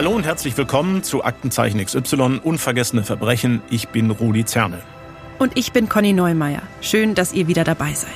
[0.00, 3.60] Hallo und herzlich willkommen zu Aktenzeichen XY Unvergessene Verbrechen.
[3.68, 4.78] Ich bin Rudi Zerne.
[5.38, 6.62] Und ich bin Conny Neumeier.
[6.80, 8.08] Schön, dass ihr wieder dabei seid.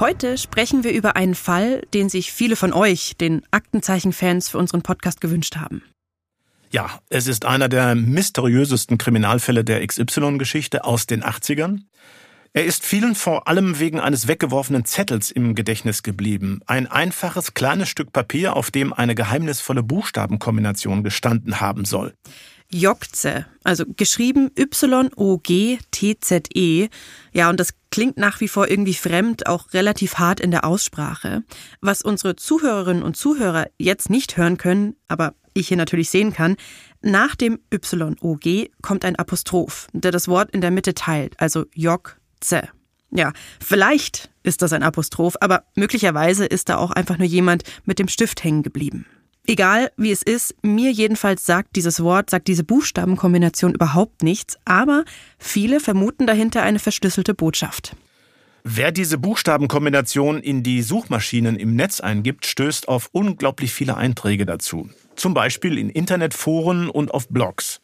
[0.00, 4.80] Heute sprechen wir über einen Fall, den sich viele von euch, den Aktenzeichen-Fans, für unseren
[4.80, 5.82] Podcast gewünscht haben.
[6.70, 11.80] Ja, es ist einer der mysteriösesten Kriminalfälle der XY-Geschichte aus den 80ern.
[12.54, 16.60] Er ist vielen vor allem wegen eines weggeworfenen Zettels im Gedächtnis geblieben.
[16.66, 22.12] Ein einfaches kleines Stück Papier, auf dem eine geheimnisvolle Buchstabenkombination gestanden haben soll.
[22.70, 25.08] Jokze, also geschrieben Y-O-G-T-Z-E.
[27.32, 31.44] Ja, und das klingt nach wie vor irgendwie fremd, auch relativ hart in der Aussprache.
[31.80, 36.56] Was unsere Zuhörerinnen und Zuhörer jetzt nicht hören können, aber ich hier natürlich sehen kann,
[37.00, 42.18] nach dem Y-O-G kommt ein Apostroph, der das Wort in der Mitte teilt, also Jok
[42.42, 42.68] Ze.
[43.10, 47.98] Ja, vielleicht ist das ein Apostroph, aber möglicherweise ist da auch einfach nur jemand mit
[47.98, 49.06] dem Stift hängen geblieben.
[49.46, 55.04] Egal wie es ist, mir jedenfalls sagt dieses Wort, sagt diese Buchstabenkombination überhaupt nichts, aber
[55.38, 57.96] viele vermuten dahinter eine verschlüsselte Botschaft.
[58.64, 64.88] Wer diese Buchstabenkombination in die Suchmaschinen im Netz eingibt, stößt auf unglaublich viele Einträge dazu.
[65.16, 67.80] Zum Beispiel in Internetforen und auf Blogs.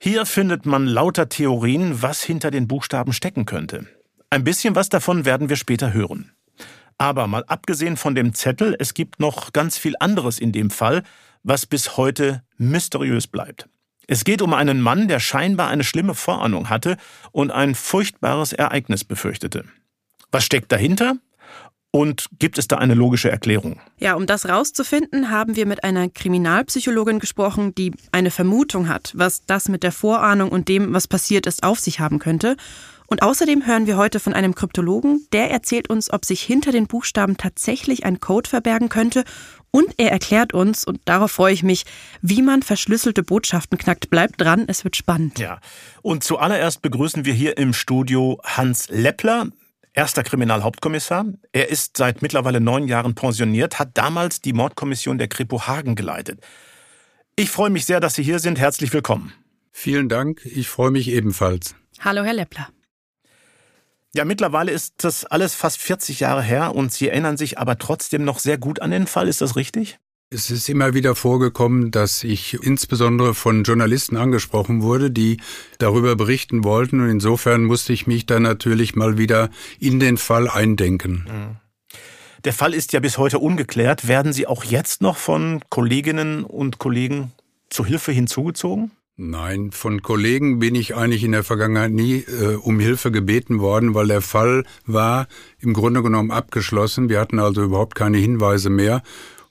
[0.00, 3.86] Hier findet man lauter Theorien, was hinter den Buchstaben stecken könnte.
[4.30, 6.32] Ein bisschen was davon werden wir später hören.
[6.98, 11.02] Aber mal abgesehen von dem Zettel, es gibt noch ganz viel anderes in dem Fall,
[11.42, 13.68] was bis heute mysteriös bleibt.
[14.06, 16.96] Es geht um einen Mann, der scheinbar eine schlimme Vorahnung hatte
[17.32, 19.64] und ein furchtbares Ereignis befürchtete.
[20.30, 21.16] Was steckt dahinter?
[21.98, 23.80] Und gibt es da eine logische Erklärung?
[23.98, 29.44] Ja, um das rauszufinden, haben wir mit einer Kriminalpsychologin gesprochen, die eine Vermutung hat, was
[29.46, 32.56] das mit der Vorahnung und dem, was passiert ist, auf sich haben könnte.
[33.08, 36.86] Und außerdem hören wir heute von einem Kryptologen, der erzählt uns, ob sich hinter den
[36.86, 39.24] Buchstaben tatsächlich ein Code verbergen könnte.
[39.72, 41.84] Und er erklärt uns, und darauf freue ich mich,
[42.22, 44.08] wie man verschlüsselte Botschaften knackt.
[44.08, 45.40] Bleibt dran, es wird spannend.
[45.40, 45.58] Ja.
[46.02, 49.48] Und zuallererst begrüßen wir hier im Studio Hans Leppler
[49.98, 51.26] erster Kriminalhauptkommissar.
[51.50, 56.40] Er ist seit mittlerweile neun Jahren pensioniert, hat damals die Mordkommission der Kripo Hagen geleitet.
[57.34, 58.60] Ich freue mich sehr, dass Sie hier sind.
[58.60, 59.32] Herzlich willkommen.
[59.72, 60.46] Vielen Dank.
[60.46, 61.74] Ich freue mich ebenfalls.
[61.98, 62.68] Hallo, Herr Leppler.
[64.14, 68.22] Ja, mittlerweile ist das alles fast 40 Jahre her und Sie erinnern sich aber trotzdem
[68.22, 69.26] noch sehr gut an den Fall.
[69.26, 69.98] Ist das richtig?
[70.30, 75.38] Es ist immer wieder vorgekommen, dass ich insbesondere von Journalisten angesprochen wurde, die
[75.78, 77.00] darüber berichten wollten.
[77.00, 79.48] Und insofern musste ich mich dann natürlich mal wieder
[79.80, 81.24] in den Fall eindenken.
[81.26, 81.56] Mhm.
[82.44, 84.06] Der Fall ist ja bis heute ungeklärt.
[84.06, 87.32] Werden Sie auch jetzt noch von Kolleginnen und Kollegen
[87.70, 88.90] zu Hilfe hinzugezogen?
[89.16, 93.94] Nein, von Kollegen bin ich eigentlich in der Vergangenheit nie äh, um Hilfe gebeten worden,
[93.94, 95.26] weil der Fall war
[95.58, 97.08] im Grunde genommen abgeschlossen.
[97.08, 99.02] Wir hatten also überhaupt keine Hinweise mehr.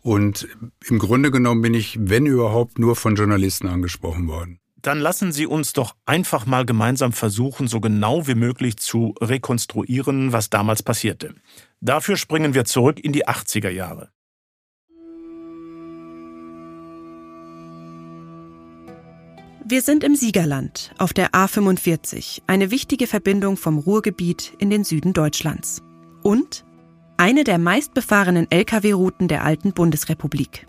[0.08, 0.48] Und
[0.88, 4.62] im Grunde genommen bin ich, wenn überhaupt, nur von Journalisten angesprochen worden.
[4.82, 10.32] Dann lassen Sie uns doch einfach mal gemeinsam versuchen, so genau wie möglich zu rekonstruieren,
[10.32, 11.36] was damals passierte.
[11.82, 14.10] Dafür springen wir zurück in die 80er Jahre.
[19.66, 25.12] Wir sind im Siegerland auf der A45, eine wichtige Verbindung vom Ruhrgebiet in den Süden
[25.12, 25.84] Deutschlands.
[26.24, 26.64] Und
[27.18, 30.68] eine der meistbefahrenen Lkw-Routen der alten Bundesrepublik.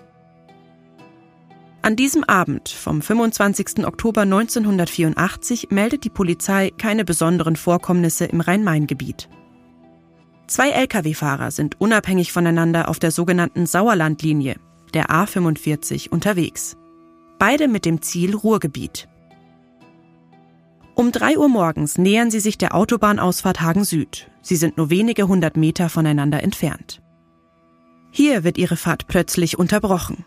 [1.82, 3.86] An diesem Abend vom 25.
[3.86, 9.28] Oktober 1984 meldet die Polizei keine besonderen Vorkommnisse im Rhein-Main-Gebiet.
[10.46, 14.56] Zwei Lkw-Fahrer sind unabhängig voneinander auf der sogenannten Sauerlandlinie,
[14.94, 16.76] der A45, unterwegs.
[17.38, 19.06] Beide mit dem Ziel Ruhrgebiet.
[20.98, 24.28] Um drei Uhr morgens nähern sie sich der Autobahnausfahrt Hagen Süd.
[24.42, 27.00] Sie sind nur wenige hundert Meter voneinander entfernt.
[28.10, 30.24] Hier wird ihre Fahrt plötzlich unterbrochen.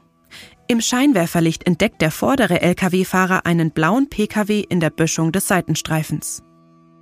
[0.70, 6.42] Im Scheinwerferlicht entdeckt der vordere Lkw-Fahrer einen blauen Pkw in der Böschung des Seitenstreifens.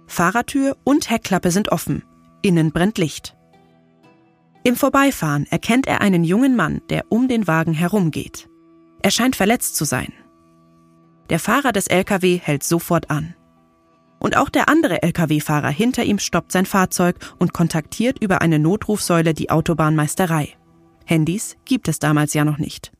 [0.07, 2.01] Fahrertür und Heckklappe sind offen.
[2.41, 3.38] Innen brennt Licht.
[4.63, 8.49] Im Vorbeifahren erkennt er einen jungen Mann, der um den Wagen herumgeht.
[9.03, 10.11] Er scheint verletzt zu sein.
[11.29, 13.35] Der Fahrer des Lkw hält sofort an.
[14.19, 19.33] Und auch der andere Lkw-Fahrer hinter ihm stoppt sein Fahrzeug und kontaktiert über eine Notrufsäule
[19.33, 20.56] die Autobahnmeisterei.
[21.06, 22.92] Handys gibt es damals ja noch nicht.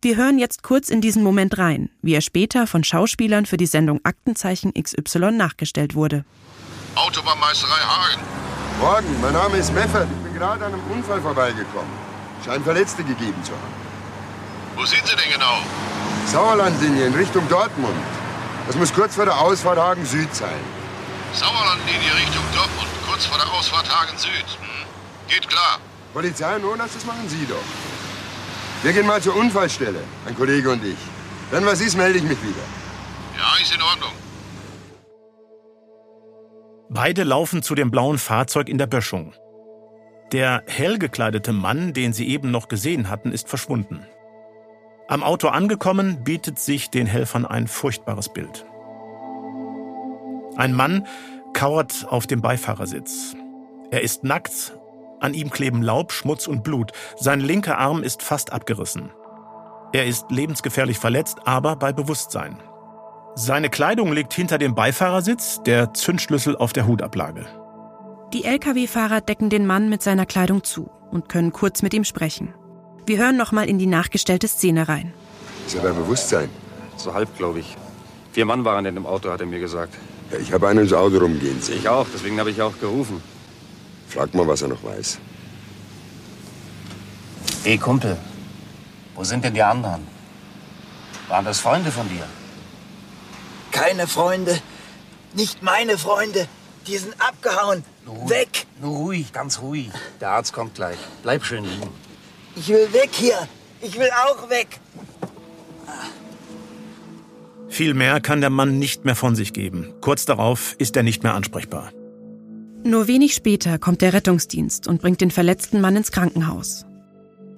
[0.00, 3.66] Wir hören jetzt kurz in diesen Moment rein, wie er später von Schauspielern für die
[3.66, 6.24] Sendung Aktenzeichen XY nachgestellt wurde.
[6.94, 8.22] Autobahnmeisterei Hagen.
[8.80, 10.06] Morgen, mein Name ist Meffert.
[10.08, 11.90] Ich bin gerade an einem Unfall vorbeigekommen.
[12.44, 13.74] Scheint Verletzte gegeben zu haben.
[14.76, 15.58] Wo sind Sie denn genau?
[16.26, 17.96] Sauerlandlinie in Richtung Dortmund.
[18.68, 20.60] Das muss kurz vor der Ausfahrt Hagen Süd sein.
[21.32, 24.44] Sauerlandlinie Richtung Dortmund, kurz vor der Ausfahrt Hagen Süd.
[24.60, 24.86] Hm.
[25.26, 25.78] Geht klar.
[26.12, 27.56] Polizei und Notarzt, das machen Sie doch.
[28.82, 30.98] Wir gehen mal zur Unfallstelle, ein Kollege und ich.
[31.50, 32.66] Wenn was ist, melde ich mich wieder.
[33.38, 34.12] Ja, ist in Ordnung.
[36.90, 39.32] Beide laufen zu dem blauen Fahrzeug in der Böschung.
[40.32, 44.06] Der hell gekleidete Mann, den sie eben noch gesehen hatten, ist verschwunden.
[45.10, 48.66] Am Auto angekommen, bietet sich den Helfern ein furchtbares Bild.
[50.56, 51.06] Ein Mann
[51.54, 53.34] kauert auf dem Beifahrersitz.
[53.90, 54.76] Er ist nackt,
[55.18, 56.92] an ihm kleben Laub, Schmutz und Blut.
[57.16, 59.10] Sein linker Arm ist fast abgerissen.
[59.94, 62.62] Er ist lebensgefährlich verletzt, aber bei Bewusstsein.
[63.34, 67.46] Seine Kleidung liegt hinter dem Beifahrersitz, der Zündschlüssel auf der Hutablage.
[68.34, 72.52] Die Lkw-Fahrer decken den Mann mit seiner Kleidung zu und können kurz mit ihm sprechen.
[73.08, 75.14] Wir hören noch mal in die nachgestellte Szene rein.
[75.66, 76.50] Ist er bei Bewusstsein?
[76.98, 77.74] So halb, glaube ich.
[78.32, 79.94] Vier Mann waren in dem Auto, hat er mir gesagt.
[80.30, 81.78] Ja, ich habe einen ins Auto rumgehen sehen.
[81.78, 83.22] Ich auch, deswegen habe ich auch gerufen.
[84.08, 85.18] Frag mal, was er noch weiß.
[87.64, 88.18] Hey Kumpel,
[89.14, 90.06] wo sind denn die anderen?
[91.28, 92.26] Waren das Freunde von dir?
[93.70, 94.60] Keine Freunde,
[95.32, 96.46] nicht meine Freunde.
[96.86, 97.84] Die sind abgehauen.
[98.04, 98.66] Nur Weg!
[98.82, 99.90] Nur ruhig, ganz ruhig.
[100.20, 100.98] Der Arzt kommt gleich.
[101.22, 101.88] Bleib schön liegen.
[102.58, 103.36] Ich will weg hier.
[103.80, 104.80] Ich will auch weg.
[107.68, 109.94] Viel mehr kann der Mann nicht mehr von sich geben.
[110.00, 111.92] Kurz darauf ist er nicht mehr ansprechbar.
[112.82, 116.84] Nur wenig später kommt der Rettungsdienst und bringt den verletzten Mann ins Krankenhaus.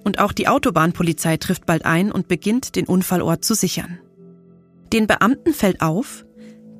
[0.03, 3.99] Und auch die Autobahnpolizei trifft bald ein und beginnt, den Unfallort zu sichern.
[4.93, 6.25] Den Beamten fällt auf,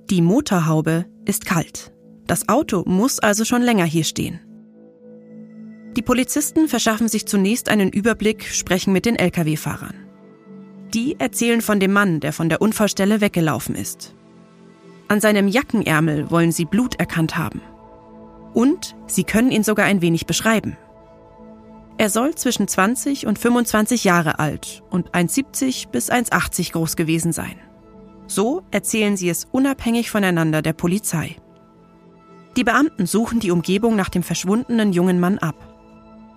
[0.10, 1.92] die Motorhaube ist kalt.
[2.28, 4.42] Das Auto muss also schon länger hier stehen.
[5.98, 9.96] Die Polizisten verschaffen sich zunächst einen Überblick, sprechen mit den Lkw-Fahrern.
[10.94, 14.16] Die erzählen von dem Mann, der von der Unfallstelle weggelaufen ist.
[15.10, 17.62] An seinem Jackenärmel wollen sie Blut erkannt haben.
[18.54, 20.78] Und sie können ihn sogar ein wenig beschreiben.
[21.98, 27.56] Er soll zwischen 20 und 25 Jahre alt und 1,70 bis 1,80 groß gewesen sein.
[28.28, 31.36] So erzählen sie es unabhängig voneinander der Polizei.
[32.58, 35.71] Die Beamten suchen die Umgebung nach dem verschwundenen jungen Mann ab.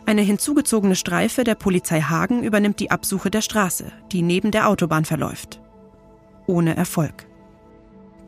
[0.07, 5.07] Eine hinzugezogene Streife der Polizei Hagen übernimmt die Absuche der Straße, die neben der Autobahn
[5.07, 5.63] verläuft.
[6.47, 7.27] Ohne Erfolg.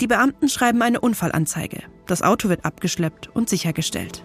[0.00, 1.82] Die Beamten schreiben eine Unfallanzeige.
[2.06, 4.22] Das Auto wird abgeschleppt und sichergestellt.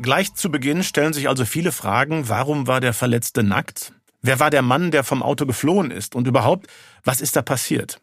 [0.00, 3.92] Gleich zu Beginn stellen sich also viele Fragen, warum war der Verletzte nackt?
[4.20, 6.16] Wer war der Mann, der vom Auto geflohen ist?
[6.16, 6.66] Und überhaupt,
[7.04, 8.00] was ist da passiert?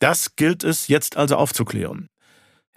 [0.00, 2.08] Das gilt es jetzt also aufzuklären.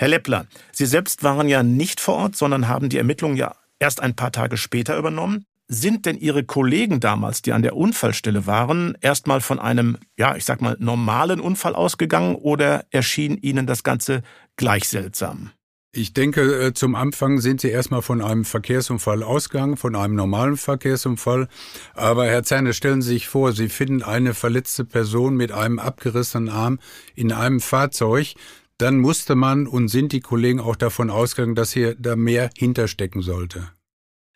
[0.01, 4.01] Herr Leppler, Sie selbst waren ja nicht vor Ort, sondern haben die Ermittlungen ja erst
[4.01, 5.45] ein paar Tage später übernommen.
[5.67, 10.43] Sind denn Ihre Kollegen damals, die an der Unfallstelle waren, erstmal von einem, ja, ich
[10.43, 14.23] sag mal, normalen Unfall ausgegangen oder erschien Ihnen das Ganze
[14.55, 15.51] gleich seltsam?
[15.93, 20.55] Ich denke, äh, zum Anfang sind Sie erstmal von einem Verkehrsunfall ausgegangen, von einem normalen
[20.55, 21.49] Verkehrsunfall.
[21.93, 26.47] Aber Herr Zerne, stellen Sie sich vor, Sie finden eine verletzte Person mit einem abgerissenen
[26.47, 26.79] Arm
[27.13, 28.35] in einem Fahrzeug.
[28.81, 33.21] Dann musste man und sind die Kollegen auch davon ausgegangen, dass hier da mehr hinterstecken
[33.21, 33.69] sollte.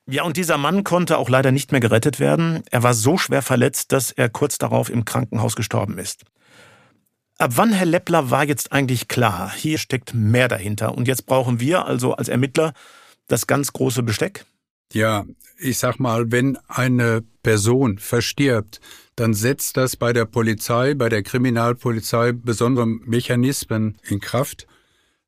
[0.08, 2.64] Ja, und dieser Mann konnte auch leider nicht mehr gerettet werden.
[2.70, 6.26] Er war so schwer verletzt, dass er kurz darauf im Krankenhaus gestorben ist.
[7.40, 11.60] Ab wann, Herr Leppler, war jetzt eigentlich klar, hier steckt mehr dahinter und jetzt brauchen
[11.60, 12.74] wir also als Ermittler
[13.26, 14.46] das ganz große Besteck?
[14.94, 15.26] Ja,
[15.58, 18.80] ich sag mal, wenn eine Person verstirbt,
[19.16, 24.68] dann setzt das bei der Polizei, bei der Kriminalpolizei besondere Mechanismen in Kraft.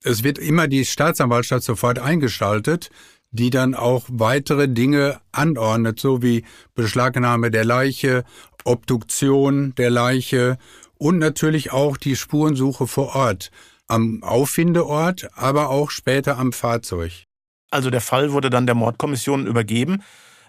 [0.04, 2.90] Es wird immer die Staatsanwaltschaft sofort eingeschaltet,
[3.32, 6.44] die dann auch weitere Dinge anordnet, so wie
[6.76, 8.24] Beschlagnahme der Leiche,
[8.64, 10.58] Obduktion der Leiche
[10.98, 13.52] und natürlich auch die Spurensuche vor Ort,
[13.88, 17.27] am Auffindeort, aber auch später am Fahrzeug.
[17.70, 20.04] Also der Fall wurde dann der Mordkommission übergeben.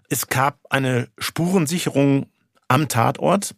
[0.08, 2.26] Es gab eine Spurensicherung
[2.68, 3.54] am Tatort.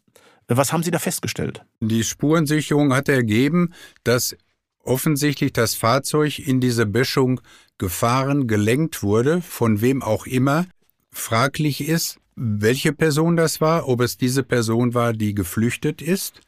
[0.48, 1.64] Was haben Sie da festgestellt?
[1.80, 4.36] Die Spurensicherung hat ergeben, dass
[4.82, 7.40] offensichtlich das Fahrzeug in diese Böschung
[7.78, 10.66] gefahren, gelenkt wurde, von wem auch immer.
[11.12, 16.40] Fraglich ist, welche Person das war, ob es diese Person war, die geflüchtet ist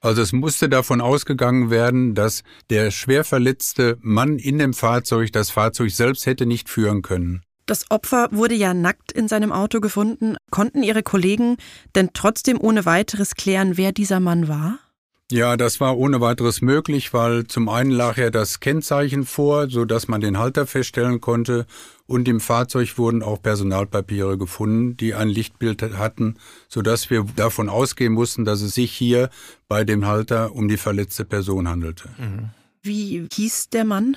[0.00, 5.50] also es musste davon ausgegangen werden, dass der schwer verletzte Mann in dem Fahrzeug das
[5.50, 7.42] Fahrzeug selbst hätte nicht führen können.
[7.66, 10.36] Das Opfer wurde ja nackt in seinem Auto gefunden.
[10.50, 11.56] Konnten Ihre Kollegen
[11.94, 14.78] denn trotzdem ohne weiteres klären, wer dieser Mann war?
[15.30, 19.84] Ja, das war ohne weiteres möglich, weil zum einen lag ja das Kennzeichen vor, so
[19.84, 21.66] dass man den Halter feststellen konnte
[22.06, 26.36] und im Fahrzeug wurden auch Personalpapiere gefunden, die ein Lichtbild hatten,
[26.68, 29.28] so dass wir davon ausgehen mussten, dass es sich hier
[29.68, 32.08] bei dem Halter um die verletzte Person handelte.
[32.16, 32.48] Mhm.
[32.82, 34.16] Wie hieß der Mann?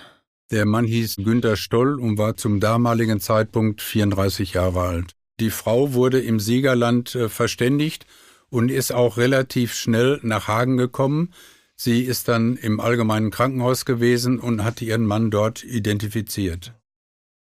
[0.49, 5.11] Der Mann hieß Günter Stoll und war zum damaligen Zeitpunkt 34 Jahre alt.
[5.41, 8.05] Die Frau wurde im Siegerland äh, verständigt
[8.51, 11.33] und ist auch relativ schnell nach Hagen gekommen.
[11.75, 16.73] Sie ist dann im allgemeinen Krankenhaus gewesen und hat ihren Mann dort identifiziert.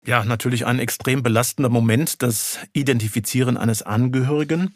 [0.05, 4.73] Ja, natürlich ein extrem belastender Moment, das Identifizieren eines Angehörigen.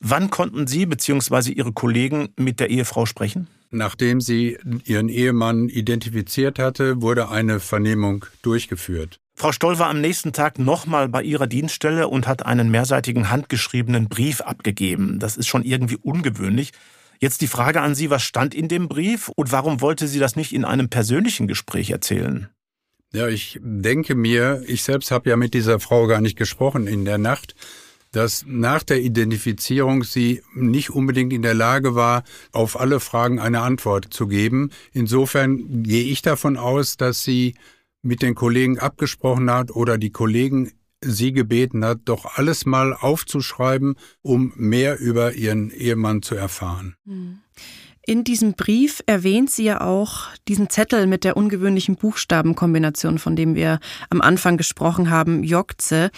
[0.00, 1.52] Wann konnten Sie bzw.
[1.52, 3.48] Ihre Kollegen mit der Ehefrau sprechen?
[3.70, 9.18] Nachdem sie ihren Ehemann identifiziert hatte, wurde eine Vernehmung durchgeführt.
[9.36, 14.08] Frau Stoll war am nächsten Tag nochmal bei ihrer Dienststelle und hat einen mehrseitigen handgeschriebenen
[14.08, 15.18] Brief abgegeben.
[15.18, 16.70] Das ist schon irgendwie ungewöhnlich.
[17.18, 20.36] Jetzt die Frage an Sie, was stand in dem Brief und warum wollte sie das
[20.36, 22.48] nicht in einem persönlichen Gespräch erzählen?
[23.12, 27.04] Ja, ich denke mir, ich selbst habe ja mit dieser Frau gar nicht gesprochen in
[27.04, 27.54] der Nacht,
[28.12, 32.22] dass nach der Identifizierung sie nicht unbedingt in der Lage war,
[32.52, 34.70] auf alle Fragen eine Antwort zu geben.
[34.92, 37.54] Insofern gehe ich davon aus, dass sie
[38.04, 40.70] mit den Kollegen abgesprochen hat oder die Kollegen
[41.00, 46.96] sie gebeten hat, doch alles mal aufzuschreiben, um mehr über ihren Ehemann zu erfahren.
[47.06, 47.40] Hm.
[48.06, 53.54] In diesem Brief erwähnt sie ja auch diesen Zettel mit der ungewöhnlichen Buchstabenkombination, von dem
[53.54, 53.80] wir
[54.10, 56.10] am Anfang gesprochen haben, Jokze.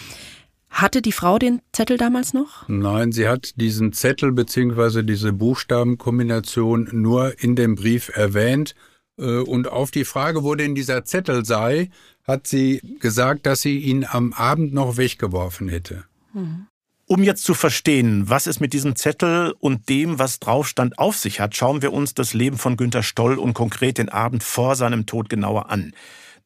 [0.69, 2.69] Hatte die Frau den Zettel damals noch?
[2.69, 5.05] Nein, sie hat diesen Zettel bzw.
[5.05, 8.75] diese Buchstabenkombination nur in dem Brief erwähnt.
[9.19, 11.91] Äh, und auf die Frage, wo denn dieser Zettel sei,
[12.25, 16.05] hat sie gesagt, dass sie ihn am Abend noch weggeworfen hätte.
[16.33, 16.67] Mhm.
[17.09, 21.17] Um jetzt zu verstehen, was es mit diesem Zettel und dem, was drauf stand, auf
[21.17, 24.75] sich hat, schauen wir uns das Leben von Günter Stoll und konkret den Abend vor
[24.75, 25.93] seinem Tod genauer an.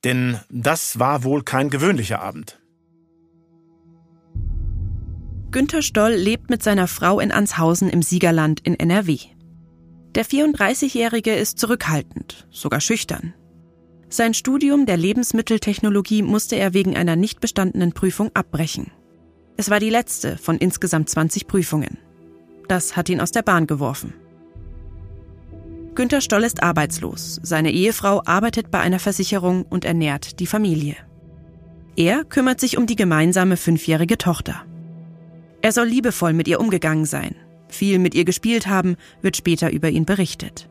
[0.04, 2.60] Denn das war wohl kein gewöhnlicher Abend.
[5.50, 9.18] Günter Stoll lebt mit seiner Frau in Anshausen im Siegerland in NRW.
[10.14, 13.32] Der 34-Jährige ist zurückhaltend, sogar schüchtern.
[14.08, 18.90] Sein Studium der Lebensmitteltechnologie musste er wegen einer nicht bestandenen Prüfung abbrechen.
[19.56, 21.98] Es war die letzte von insgesamt 20 Prüfungen.
[22.66, 24.14] Das hat ihn aus der Bahn geworfen.
[25.94, 27.38] Günter Stoll ist arbeitslos.
[27.42, 30.96] Seine Ehefrau arbeitet bei einer Versicherung und ernährt die Familie.
[31.94, 34.64] Er kümmert sich um die gemeinsame fünfjährige Tochter.
[35.62, 37.36] Er soll liebevoll mit ihr umgegangen sein,
[37.74, 40.68] viel mit ihr gespielt haben, wird später über ihn berichtet.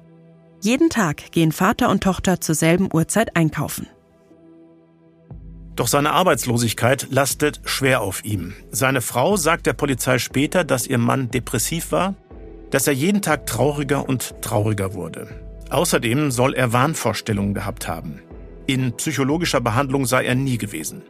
[0.62, 3.88] Jeden Tag gehen Vater und Tochter zur selben Uhrzeit einkaufen.
[5.76, 8.54] Doch seine Arbeitslosigkeit lastet schwer auf ihm.
[8.70, 12.16] Seine Frau sagt der Polizei später, dass ihr Mann depressiv war,
[12.72, 15.30] dass er jeden Tag trauriger und trauriger wurde.
[15.70, 18.20] Außerdem soll er Wahnvorstellungen gehabt haben.
[18.68, 21.04] In psychologischer Behandlung sei er nie gewesen.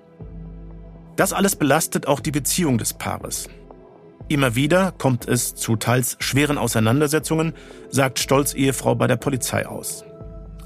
[1.15, 3.50] Das alles belastet auch die Beziehung des Paares.
[4.27, 7.53] Immer wieder kommt es zu teils schweren Auseinandersetzungen,
[7.89, 10.03] sagt Stolz Ehefrau bei der Polizei aus.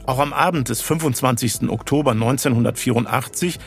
[0.06, 1.70] Auch am Abend des 25.
[1.70, 3.60] Oktober 1984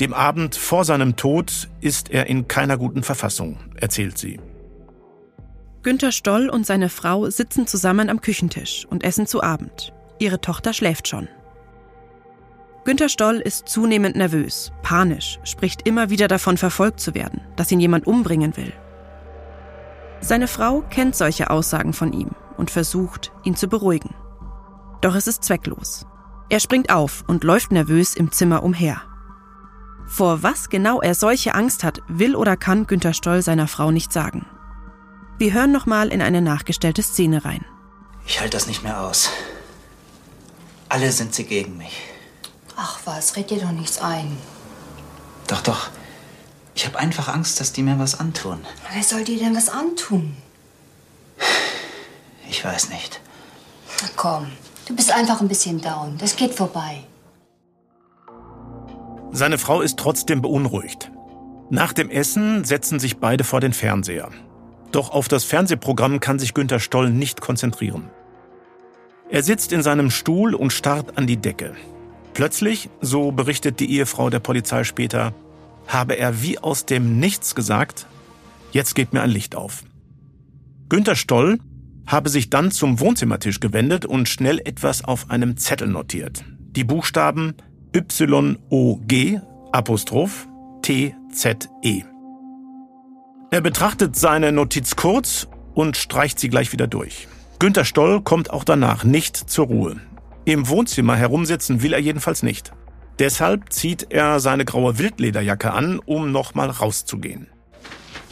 [0.00, 4.38] dem Abend vor seinem Tod ist er in keiner guten Verfassung, erzählt sie.
[5.82, 9.94] Günter Stoll und seine Frau sitzen zusammen am Küchentisch und essen zu Abend.
[10.18, 11.28] Ihre Tochter schläft schon.
[12.84, 17.80] Günter Stoll ist zunehmend nervös, panisch, spricht immer wieder davon, verfolgt zu werden, dass ihn
[17.80, 18.72] jemand umbringen will.
[20.20, 24.14] Seine Frau kennt solche Aussagen von ihm und versucht, ihn zu beruhigen.
[25.00, 26.06] Doch es ist zwecklos.
[26.48, 29.02] Er springt auf und läuft nervös im Zimmer umher.
[30.06, 34.12] Vor was genau er solche Angst hat, will oder kann Günter Stoll seiner Frau nicht
[34.12, 34.46] sagen.
[35.38, 37.64] Wir hören nochmal in eine nachgestellte Szene rein.
[38.26, 39.30] Ich halte das nicht mehr aus.
[40.88, 42.00] Alle sind sie gegen mich.
[42.76, 44.36] Ach was, red dir doch nichts ein.
[45.46, 45.88] Doch, doch.
[46.76, 48.58] Ich habe einfach Angst, dass die mir was antun.
[48.92, 50.36] Wer soll dir denn was antun?
[52.50, 53.20] Ich weiß nicht.
[54.02, 54.46] Na komm,
[54.86, 56.18] du bist einfach ein bisschen down.
[56.18, 56.98] Das geht vorbei.
[59.32, 61.10] Seine Frau ist trotzdem beunruhigt.
[61.70, 64.28] Nach dem Essen setzen sich beide vor den Fernseher.
[64.92, 68.10] Doch auf das Fernsehprogramm kann sich Günter Stoll nicht konzentrieren.
[69.30, 71.74] Er sitzt in seinem Stuhl und starrt an die Decke.
[72.34, 75.32] Plötzlich, so berichtet die Ehefrau der Polizei später,
[75.88, 78.06] habe er wie aus dem Nichts gesagt,
[78.72, 79.84] jetzt geht mir ein Licht auf.
[80.88, 81.58] Günter Stoll
[82.06, 86.44] habe sich dann zum Wohnzimmertisch gewendet und schnell etwas auf einem Zettel notiert.
[86.58, 87.54] Die Buchstaben
[87.94, 89.40] Y-O-G
[89.72, 90.46] Apostroph
[90.82, 92.04] T-Z-E.
[93.50, 97.28] Er betrachtet seine Notiz kurz und streicht sie gleich wieder durch.
[97.58, 99.96] Günter Stoll kommt auch danach nicht zur Ruhe.
[100.44, 102.72] Im Wohnzimmer herumsitzen will er jedenfalls nicht.
[103.18, 107.48] Deshalb zieht er seine graue Wildlederjacke an, um nochmal rauszugehen.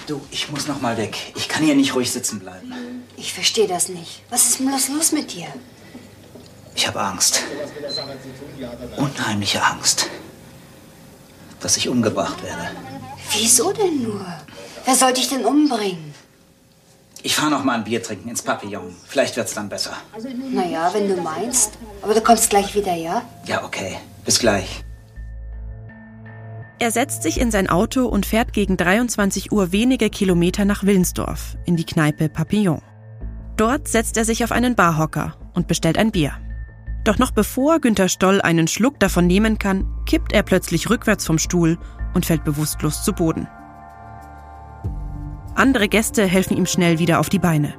[0.07, 1.17] Du, ich muss noch mal weg.
[1.35, 2.73] Ich kann hier nicht ruhig sitzen bleiben.
[3.17, 4.23] Ich verstehe das nicht.
[4.29, 5.47] Was ist bloß los mit dir?
[6.75, 7.43] Ich habe Angst.
[8.99, 10.11] Unheimliche Angst.
[11.61, 12.69] Dass ich umgebracht werde.
[13.33, 14.27] Wieso denn nur?
[14.85, 16.13] Wer soll dich denn umbringen?
[17.23, 18.95] Ich fahre noch mal ein Bier trinken ins Papillon.
[19.07, 19.97] Vielleicht wird's dann besser.
[20.51, 21.73] Naja, wenn du meinst.
[22.03, 23.23] Aber du kommst gleich wieder, ja?
[23.47, 23.97] Ja, okay.
[24.25, 24.85] Bis gleich.
[26.79, 31.57] Er setzt sich in sein Auto und fährt gegen 23 Uhr wenige Kilometer nach Willensdorf
[31.65, 32.83] in die Kneipe Papillon.
[33.57, 36.33] Dort setzt er sich auf einen Barhocker und bestellt ein Bier.
[37.05, 41.39] Doch noch bevor Günter Stoll einen Schluck davon nehmen kann, kippt er plötzlich rückwärts vom
[41.39, 41.79] Stuhl
[42.15, 43.47] und fällt bewusstlos zu Boden.
[45.55, 47.75] Andere Gäste helfen ihm schnell wieder auf die Beine.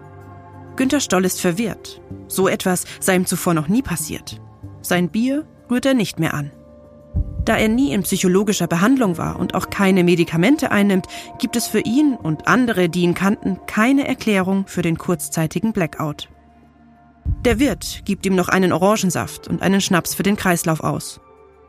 [0.75, 2.01] Günter Stoll ist verwirrt.
[2.27, 4.41] So etwas sei ihm zuvor noch nie passiert.
[4.81, 6.51] Sein Bier rührt er nicht mehr an.
[7.45, 11.05] Da er nie in psychologischer Behandlung war und auch keine Medikamente einnimmt,
[11.37, 16.27] gibt es für ihn und andere, die ihn kannten, keine Erklärung für den kurzzeitigen Blackout.
[17.43, 21.21] Der Wirt gibt ihm noch einen Orangensaft und einen Schnaps für den Kreislauf aus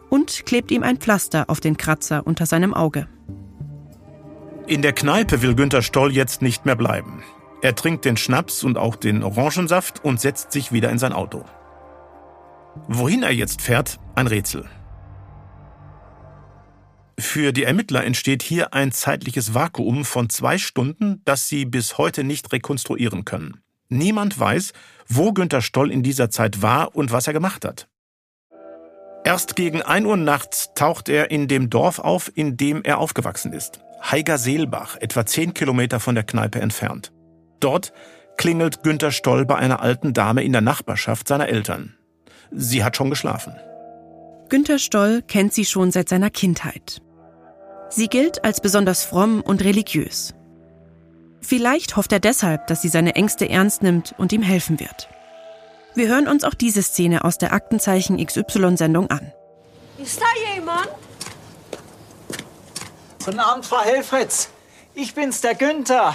[0.08, 3.06] und klebt ihm ein Pflaster auf den Kratzer unter seinem Auge.
[4.66, 7.22] In der Kneipe will Günter Stoll jetzt nicht mehr bleiben.
[7.62, 11.44] Er trinkt den Schnaps und auch den Orangensaft und setzt sich wieder in sein Auto.
[12.88, 14.64] Wohin er jetzt fährt, ein Rätsel.
[17.18, 22.24] Für die Ermittler entsteht hier ein zeitliches Vakuum von zwei Stunden, das sie bis heute
[22.24, 23.62] nicht rekonstruieren können.
[23.88, 24.72] Niemand weiß,
[25.08, 27.88] wo Günter Stoll in dieser Zeit war und was er gemacht hat.
[29.24, 33.52] Erst gegen 1 Uhr nachts taucht er in dem Dorf auf, in dem er aufgewachsen
[33.52, 33.80] ist.
[34.02, 37.12] Heiger-Seelbach, etwa 10 Kilometer von der Kneipe entfernt.
[37.58, 37.92] Dort
[38.36, 41.95] klingelt Günter Stoll bei einer alten Dame in der Nachbarschaft seiner Eltern.
[42.50, 43.54] Sie hat schon geschlafen.
[44.48, 47.02] Günter Stoll kennt sie schon seit seiner Kindheit.
[47.88, 50.34] Sie gilt als besonders fromm und religiös.
[51.40, 55.08] Vielleicht hofft er deshalb, dass sie seine Ängste ernst nimmt und ihm helfen wird.
[55.94, 59.32] Wir hören uns auch diese Szene aus der Aktenzeichen XY-Sendung an.
[59.98, 60.88] Ist da jemand?
[63.24, 64.50] Guten Abend, Frau Helfritz.
[64.94, 66.14] Ich bin's, der Günther.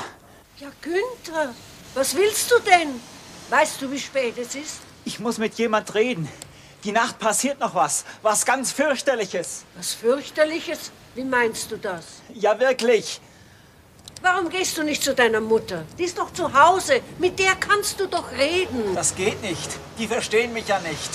[0.60, 1.54] Ja, Günther,
[1.96, 2.90] was willst du denn?
[3.50, 4.80] Weißt du, wie spät es ist?
[5.06, 6.28] Ich muss mit jemand reden.
[6.84, 8.06] Die Nacht passiert noch was.
[8.22, 9.66] Was ganz fürchterliches.
[9.76, 10.92] Was fürchterliches?
[11.16, 12.22] Wie meinst du das?
[12.34, 13.20] Ja, wirklich.
[14.22, 15.84] Warum gehst du nicht zu deiner Mutter?
[15.98, 17.02] Die ist doch zu Hause.
[17.20, 18.96] Mit der kannst du doch reden.
[18.96, 19.70] Das geht nicht.
[19.98, 21.10] Die verstehen mich ja nicht.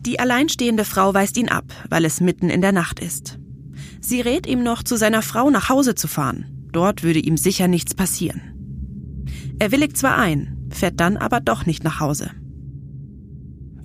[0.00, 3.38] Die alleinstehende Frau weist ihn ab, weil es mitten in der Nacht ist.
[4.00, 6.68] Sie rät ihm noch, zu seiner Frau nach Hause zu fahren.
[6.72, 8.40] Dort würde ihm sicher nichts passieren.
[9.58, 12.30] Er willigt zwar ein, fährt dann aber doch nicht nach Hause.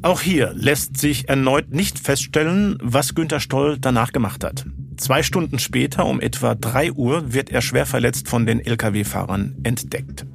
[0.01, 4.65] Auch hier lässt sich erneut nicht feststellen, was Günter Stoll danach gemacht hat.
[4.97, 10.25] Zwei Stunden später, um etwa drei Uhr, wird er schwer verletzt von den Lkw-Fahrern entdeckt.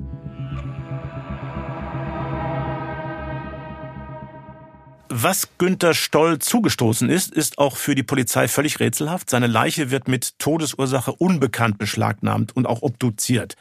[5.10, 9.30] Was Günter Stoll zugestoßen ist, ist auch für die Polizei völlig rätselhaft.
[9.30, 13.54] Seine Leiche wird mit Todesursache unbekannt beschlagnahmt und auch obduziert.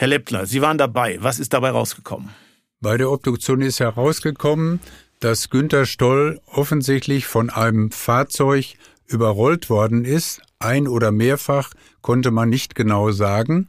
[0.00, 1.18] Herr Leppler, Sie waren dabei.
[1.20, 2.30] Was ist dabei rausgekommen?
[2.80, 4.80] Bei der Obduktion ist herausgekommen,
[5.18, 10.40] dass Günter Stoll offensichtlich von einem Fahrzeug überrollt worden ist.
[10.58, 13.68] Ein oder mehrfach konnte man nicht genau sagen.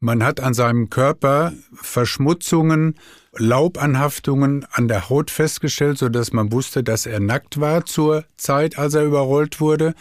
[0.00, 2.96] Man hat an seinem Körper Verschmutzungen,
[3.36, 8.76] Laubanhaftungen an der Haut festgestellt, so dass man wusste, dass er nackt war zur Zeit,
[8.76, 9.94] als er überrollt wurde.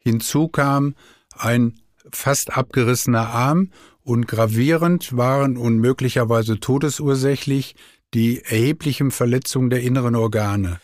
[0.00, 0.96] Hinzu kam
[1.38, 1.78] ein
[2.10, 3.70] fast abgerissener Arm
[4.06, 7.74] und gravierend waren und möglicherweise todesursächlich
[8.14, 10.78] die erheblichen Verletzungen der inneren Organe.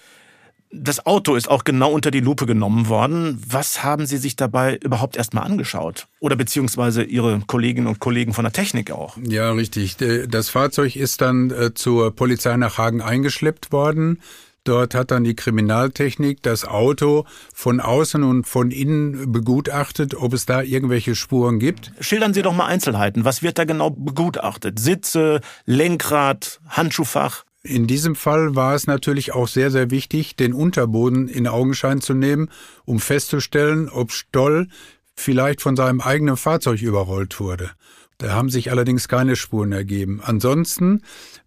[0.73, 3.41] Das Auto ist auch genau unter die Lupe genommen worden.
[3.47, 6.09] Was haben Sie sich dabei überhaupt erstmal angeschaut?
[6.19, 9.17] Oder beziehungsweise Ihre Kolleginnen und Kollegen von der Technik auch?
[9.23, 9.99] Ja, richtig.
[10.29, 14.19] Das Fahrzeug ist dann äh, zur Polizei nach Hagen eingeschleppt worden.
[14.65, 20.47] Dort hat dann die Kriminaltechnik das Auto von außen und von innen begutachtet, ob es
[20.47, 21.93] da irgendwelche Spuren gibt.
[21.99, 23.25] Schildern Sie doch mal Einzelheiten.
[23.25, 24.79] Was wird da genau begutachtet?
[24.79, 27.45] Sitze, Lenkrad, Handschuhfach?
[27.65, 32.15] In diesem Fall war es natürlich auch sehr, sehr wichtig, den Unterboden in Augenschein zu
[32.15, 32.49] nehmen,
[32.85, 34.69] um festzustellen, ob Stoll
[35.15, 37.71] vielleicht von seinem eigenen Fahrzeug überrollt wurde.
[38.19, 40.21] Da haben sich allerdings keine Spuren ergeben.
[40.23, 41.03] Ansonsten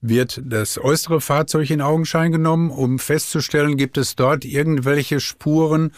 [0.09, 5.91] wird das äußere Fahrzeug in Augenschein genommen, um festzustellen, gibt es dort irgendwelche Spuren,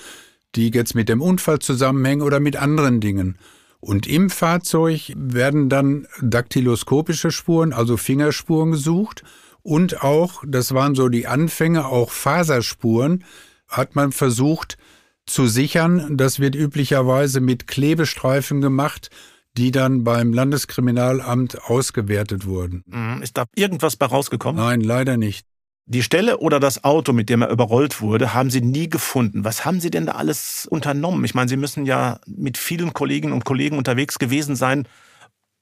[0.56, 3.38] die jetzt mit dem Unfall zusammenhängen oder mit anderen Dingen.
[3.80, 9.24] Und im Fahrzeug werden dann daktyloskopische Spuren, also Fingerspuren gesucht
[9.62, 13.26] und auch, das waren so die Anfänge, auch Faserspuren,
[13.68, 14.78] hat man versucht
[15.26, 16.16] zu sichern.
[16.16, 19.10] Das wird üblicherweise mit Klebestreifen gemacht,
[19.58, 22.84] die dann beim Landeskriminalamt ausgewertet wurden.
[22.86, 23.22] Mhm.
[23.22, 24.64] Ist da irgendwas bei rausgekommen?
[24.64, 25.46] Nein, leider nicht.
[25.90, 29.46] Die Stelle oder das Auto, mit dem er überrollt wurde, haben Sie nie gefunden.
[29.46, 31.24] Was haben Sie denn da alles unternommen?
[31.24, 34.86] Ich meine, Sie müssen ja mit vielen Kolleginnen und Kollegen unterwegs gewesen sein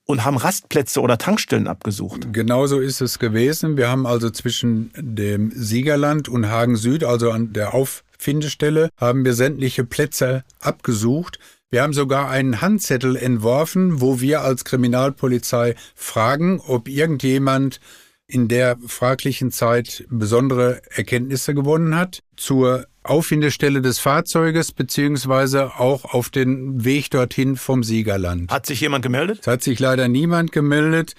[0.05, 2.33] und haben Rastplätze oder Tankstellen abgesucht.
[2.33, 3.77] Genauso ist es gewesen.
[3.77, 9.33] Wir haben also zwischen dem Siegerland und Hagen Süd, also an der Auffindestelle, haben wir
[9.33, 11.39] sämtliche Plätze abgesucht.
[11.71, 17.79] Wir haben sogar einen Handzettel entworfen, wo wir als Kriminalpolizei fragen, ob irgendjemand
[18.27, 26.29] in der fraglichen Zeit besondere Erkenntnisse gewonnen hat zur Auffindestelle des Fahrzeuges beziehungsweise auch auf
[26.29, 28.51] den Weg dorthin vom Siegerland.
[28.51, 29.39] Hat sich jemand gemeldet?
[29.41, 31.13] Es hat sich leider niemand gemeldet.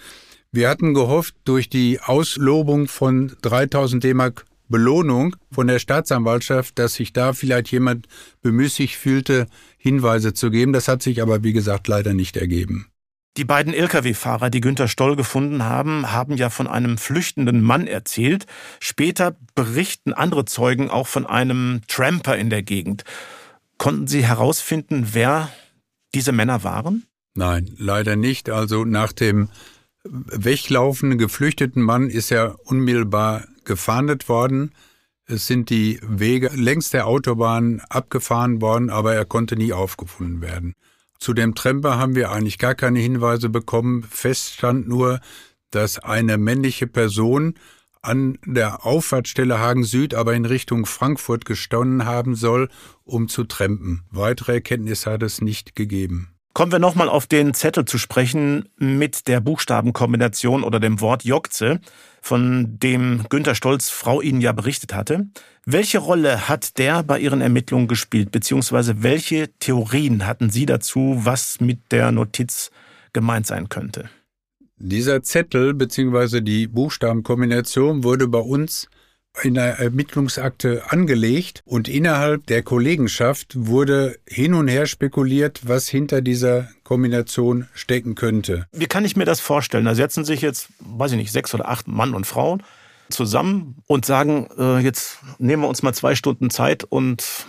[0.51, 7.13] Wir hatten gehofft, durch die Auslobung von 3000 D-Mark Belohnung von der Staatsanwaltschaft, dass sich
[7.13, 8.07] da vielleicht jemand
[8.43, 9.47] bemüßigt fühlte,
[9.79, 10.73] Hinweise zu geben.
[10.73, 12.91] Das hat sich aber, wie gesagt, leider nicht ergeben.
[13.37, 18.47] Die beiden Lkw-Fahrer, die Günter Stoll gefunden haben, haben ja von einem flüchtenden Mann erzählt.
[18.81, 23.05] Später berichten andere Zeugen auch von einem Tramper in der Gegend.
[23.77, 25.51] Konnten Sie herausfinden, wer
[26.15, 27.05] diese Männer waren?
[27.35, 28.49] Nein, leider nicht.
[28.49, 29.51] Also nach dem
[30.05, 34.73] weglaufenden, geflüchteten Mann ist er unmittelbar gefahndet worden.
[35.27, 40.75] Es sind die Wege längs der Autobahn abgefahren worden, aber er konnte nie aufgefunden werden.
[41.19, 44.05] Zu dem Tramper haben wir eigentlich gar keine Hinweise bekommen.
[44.05, 45.21] Fest stand nur,
[45.71, 47.55] dass eine männliche Person
[48.03, 52.69] an der Auffahrtstelle Hagen Süd aber in Richtung Frankfurt gestanden haben soll,
[53.05, 54.05] um zu trampen.
[54.11, 56.36] Weitere Erkenntnisse hat es nicht gegeben.
[56.57, 61.81] Kommen wir nochmal auf den Zettel zu sprechen mit der Buchstabenkombination oder dem Wort Jokze,
[62.23, 65.27] von dem Günter Stolz Frau Ihnen ja berichtet hatte.
[65.67, 71.61] Welche Rolle hat der bei Ihren Ermittlungen gespielt, beziehungsweise welche Theorien hatten Sie dazu, was
[71.61, 72.71] mit der Notiz
[73.13, 74.09] gemeint sein könnte?
[74.79, 78.89] Dieser Zettel beziehungsweise die Buchstabenkombination wurde bei uns
[79.43, 86.23] in der Ermittlungsakte angelegt und innerhalb der Kollegenschaft wurde hin und her spekuliert, was hinter
[86.23, 88.67] dieser Kombination stecken könnte.
[88.73, 89.85] Wie kann ich mir das vorstellen?
[89.85, 92.63] Da setzen sich jetzt, weiß ich nicht, sechs oder acht Mann und Frauen
[93.11, 97.47] zusammen und sagen, äh, jetzt nehmen wir uns mal zwei Stunden Zeit und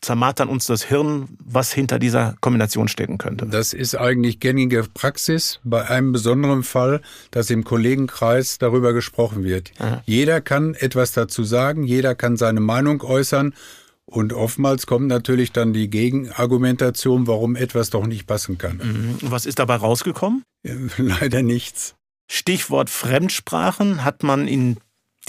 [0.00, 3.46] zermartern uns das Hirn, was hinter dieser Kombination stecken könnte.
[3.46, 9.72] Das ist eigentlich gängige Praxis bei einem besonderen Fall, dass im Kollegenkreis darüber gesprochen wird.
[9.78, 10.02] Aha.
[10.06, 13.54] Jeder kann etwas dazu sagen, jeder kann seine Meinung äußern
[14.06, 18.80] und oftmals kommt natürlich dann die Gegenargumentation, warum etwas doch nicht passen kann.
[18.82, 19.18] Mhm.
[19.30, 20.42] Was ist dabei rausgekommen?
[20.96, 21.94] Leider nichts.
[22.30, 24.78] Stichwort Fremdsprachen hat man in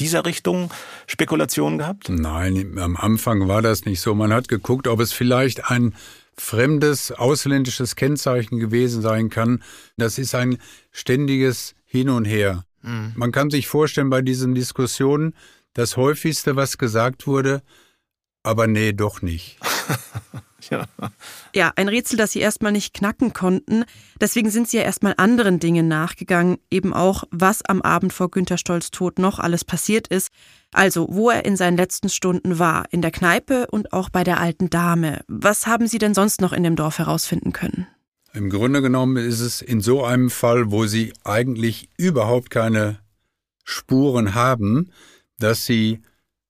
[0.01, 0.71] dieser Richtung
[1.07, 2.09] Spekulationen gehabt?
[2.09, 4.15] Nein, am Anfang war das nicht so.
[4.15, 5.93] Man hat geguckt, ob es vielleicht ein
[6.35, 9.63] fremdes ausländisches Kennzeichen gewesen sein kann.
[9.97, 10.57] Das ist ein
[10.91, 12.65] ständiges Hin und Her.
[12.81, 13.13] Mhm.
[13.15, 15.35] Man kann sich vorstellen bei diesen Diskussionen,
[15.73, 17.61] das häufigste, was gesagt wurde,
[18.43, 19.57] aber nee, doch nicht.
[20.69, 20.88] Ja.
[21.54, 23.84] ja, ein Rätsel, das sie erstmal nicht knacken konnten.
[24.19, 28.58] Deswegen sind sie ja erstmal anderen Dingen nachgegangen, eben auch, was am Abend vor Günter
[28.58, 30.30] Stolz Tod noch alles passiert ist.
[30.74, 34.39] Also, wo er in seinen letzten Stunden war, in der Kneipe und auch bei der
[34.39, 35.21] alten Dame.
[35.28, 37.88] Was haben Sie denn sonst noch in dem Dorf herausfinden können?
[38.34, 43.00] Im Grunde genommen ist es in so einem Fall, wo Sie eigentlich überhaupt keine
[43.65, 44.91] Spuren haben,
[45.38, 46.02] dass Sie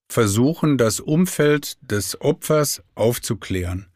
[0.07, 3.90] versuchen, das Umfeld des Opfers aufzuklären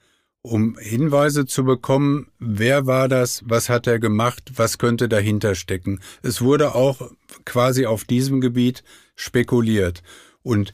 [0.45, 5.99] um Hinweise zu bekommen, wer war das, was hat er gemacht, was könnte dahinter stecken.
[6.21, 7.11] Es wurde auch
[7.45, 8.83] quasi auf diesem Gebiet
[9.15, 10.03] spekuliert.
[10.43, 10.71] Und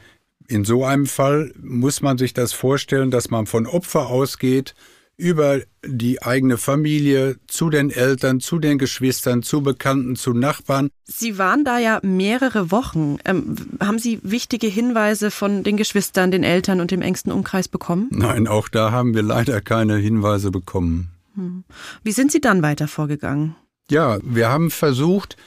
[0.47, 4.75] in so einem Fall muss man sich das vorstellen, dass man von Opfer ausgeht,
[5.21, 10.89] über die eigene Familie, zu den Eltern, zu den Geschwistern, zu Bekannten, zu Nachbarn.
[11.03, 13.17] Sie waren da ja mehrere Wochen.
[13.23, 18.07] Ähm, haben Sie wichtige Hinweise von den Geschwistern, den Eltern und dem engsten Umkreis bekommen?
[18.12, 21.12] Nein, auch da haben wir leider keine Hinweise bekommen.
[21.36, 21.63] Hm.
[22.03, 23.55] Wie sind Sie dann weiter vorgegangen?
[23.91, 25.38] Ja, wir haben versucht,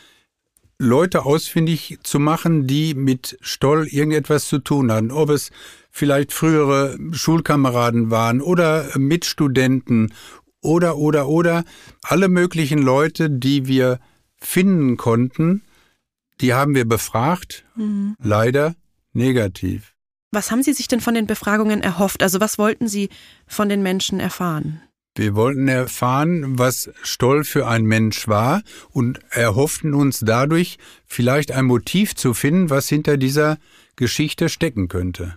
[0.78, 5.10] Leute ausfindig zu machen, die mit Stoll irgendetwas zu tun hatten.
[5.10, 5.50] Ob es
[5.94, 10.12] vielleicht frühere Schulkameraden waren oder Mitstudenten
[10.60, 11.64] oder, oder, oder.
[12.02, 14.00] Alle möglichen Leute, die wir
[14.36, 15.62] finden konnten,
[16.40, 17.64] die haben wir befragt.
[17.76, 18.16] Mhm.
[18.20, 18.74] Leider
[19.12, 19.94] negativ.
[20.32, 22.24] Was haben Sie sich denn von den Befragungen erhofft?
[22.24, 23.08] Also was wollten Sie
[23.46, 24.82] von den Menschen erfahren?
[25.14, 31.66] Wir wollten erfahren, was Stoll für ein Mensch war und erhofften uns dadurch vielleicht ein
[31.66, 33.58] Motiv zu finden, was hinter dieser
[33.94, 35.36] Geschichte stecken könnte.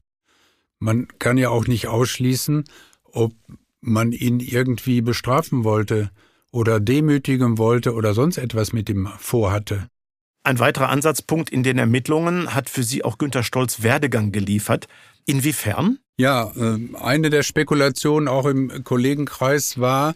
[0.80, 2.66] Man kann ja auch nicht ausschließen,
[3.04, 3.34] ob
[3.82, 6.12] man ihn irgendwie bestrafen wollte
[6.52, 9.90] oder demütigen wollte oder sonst etwas mit ihm vorhatte.
[10.44, 14.88] Ein weiterer Ansatzpunkt in den Ermittlungen hat für Sie auch Günter Stolz Werdegang geliefert.
[15.26, 16.00] Inwiefern?
[16.18, 20.16] Ja, ähm, eine der Spekulationen auch im Kollegenkreis war,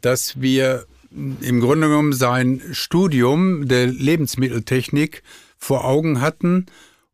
[0.00, 5.22] dass wir im Grunde genommen sein Studium der Lebensmitteltechnik
[5.56, 6.66] vor Augen hatten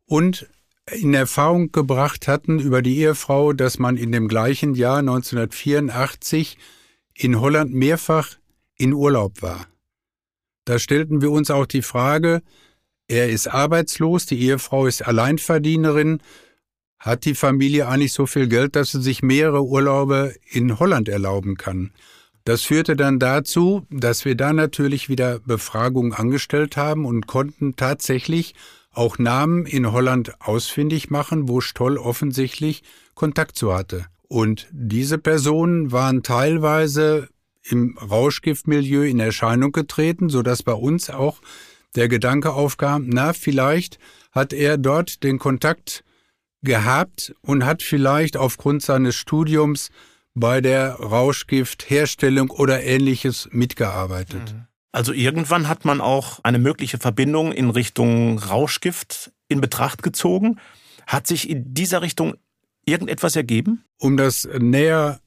[0.05, 0.47] und
[0.91, 6.57] in Erfahrung gebracht hatten über die Ehefrau, dass man in dem gleichen Jahr 1984
[7.13, 8.37] in Holland mehrfach
[8.77, 9.67] in Urlaub war.
[10.65, 12.41] Da stellten wir uns auch die Frage,
[13.07, 16.21] er ist arbeitslos, die Ehefrau ist Alleinverdienerin,
[16.99, 21.55] hat die Familie eigentlich so viel Geld, dass sie sich mehrere Urlaube in Holland erlauben
[21.55, 21.91] kann.
[22.43, 28.55] Das führte dann dazu, dass wir da natürlich wieder Befragungen angestellt haben und konnten tatsächlich
[28.97, 32.83] auch Namen in Holland ausfindig machen, wo Stoll offensichtlich
[33.13, 34.05] Kontakt zu hatte.
[34.27, 37.29] Und diese Personen waren teilweise
[37.63, 41.41] im Rauschgiftmilieu in Erscheinung getreten, so dass bei uns auch
[41.95, 43.99] der Gedanke aufkam, na, vielleicht
[44.31, 46.03] hat er dort den Kontakt
[46.61, 49.89] gehabt und hat vielleicht aufgrund seines Studiums
[50.33, 54.53] bei der Rauschgiftherstellung oder ähnliches mitgearbeitet.
[54.53, 54.67] Mhm.
[54.97, 60.59] Also irgendwann hat man auch eine mögliche Verbindung in Richtung Rauschgift in Betracht gezogen.
[61.05, 62.33] Hat sich in dieser Richtung
[62.83, 63.83] irgendetwas ergeben?
[63.99, 65.19] Um das näher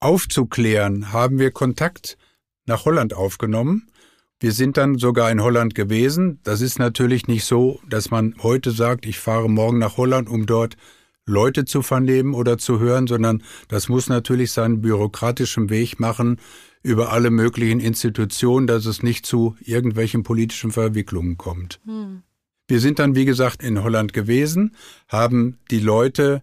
[0.00, 2.16] aufzuklären, haben wir Kontakt
[2.64, 3.90] nach Holland aufgenommen.
[4.38, 6.40] Wir sind dann sogar in Holland gewesen.
[6.42, 10.46] Das ist natürlich nicht so, dass man heute sagt, ich fahre morgen nach Holland, um
[10.46, 10.78] dort
[11.26, 16.40] Leute zu vernehmen oder zu hören, sondern das muss natürlich seinen bürokratischen Weg machen
[16.82, 21.80] über alle möglichen Institutionen, dass es nicht zu irgendwelchen politischen Verwicklungen kommt.
[21.84, 22.22] Hm.
[22.68, 24.76] Wir sind dann, wie gesagt, in Holland gewesen,
[25.08, 26.42] haben die Leute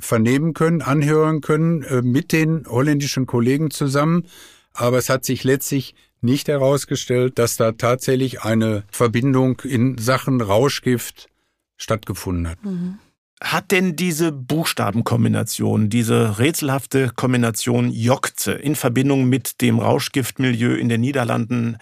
[0.00, 4.26] vernehmen können, anhören können äh, mit den holländischen Kollegen zusammen.
[4.72, 11.28] Aber es hat sich letztlich nicht herausgestellt, dass da tatsächlich eine Verbindung in Sachen Rauschgift
[11.76, 12.64] stattgefunden hat.
[12.64, 12.98] Mhm.
[13.42, 21.00] Hat denn diese Buchstabenkombination, diese rätselhafte Kombination Jokze in Verbindung mit dem Rauschgiftmilieu in den
[21.00, 21.78] Niederlanden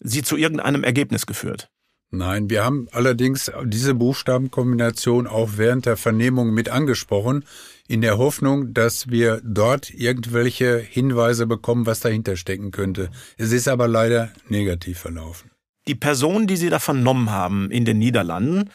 [0.00, 1.70] Sie zu irgendeinem Ergebnis geführt?
[2.10, 7.44] Nein, wir haben allerdings diese Buchstabenkombination auch während der Vernehmung mit angesprochen,
[7.88, 13.10] in der Hoffnung, dass wir dort irgendwelche Hinweise bekommen, was dahinter stecken könnte.
[13.38, 15.50] Es ist aber leider negativ verlaufen.
[15.88, 18.70] Die Personen, die Sie da vernommen haben in den Niederlanden,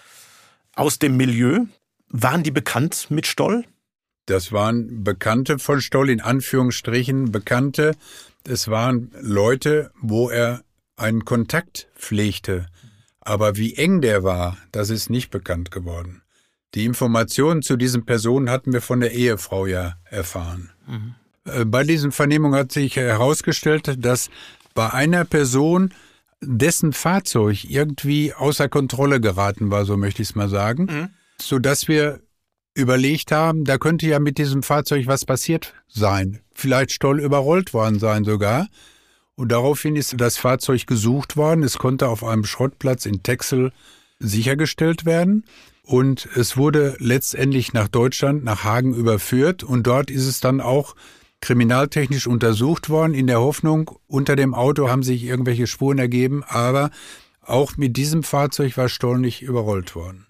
[0.73, 1.65] aus dem Milieu,
[2.09, 3.65] waren die bekannt mit Stoll?
[4.25, 7.95] Das waren Bekannte von Stoll, in Anführungsstrichen Bekannte.
[8.45, 10.63] Es waren Leute, wo er
[10.97, 12.67] einen Kontakt pflegte.
[13.21, 16.23] Aber wie eng der war, das ist nicht bekannt geworden.
[16.75, 20.71] Die Informationen zu diesen Personen hatten wir von der Ehefrau ja erfahren.
[20.87, 21.15] Mhm.
[21.71, 24.29] Bei diesen Vernehmungen hat sich herausgestellt, dass
[24.73, 25.93] bei einer Person
[26.41, 30.85] dessen Fahrzeug irgendwie außer Kontrolle geraten war, so möchte ich es mal sagen.
[30.85, 31.09] Mhm
[31.41, 32.21] so dass wir
[32.73, 36.41] überlegt haben, da könnte ja mit diesem Fahrzeug was passiert sein.
[36.53, 38.67] Vielleicht Stoll überrollt worden sein sogar.
[39.35, 41.63] Und daraufhin ist das Fahrzeug gesucht worden.
[41.63, 43.71] Es konnte auf einem Schrottplatz in Texel
[44.19, 45.45] sichergestellt werden.
[45.83, 49.63] Und es wurde letztendlich nach Deutschland, nach Hagen überführt.
[49.63, 50.95] Und dort ist es dann auch
[51.41, 56.43] kriminaltechnisch untersucht worden, in der Hoffnung, unter dem Auto haben sich irgendwelche Spuren ergeben.
[56.43, 56.91] Aber
[57.41, 60.26] auch mit diesem Fahrzeug war Stoll nicht überrollt worden.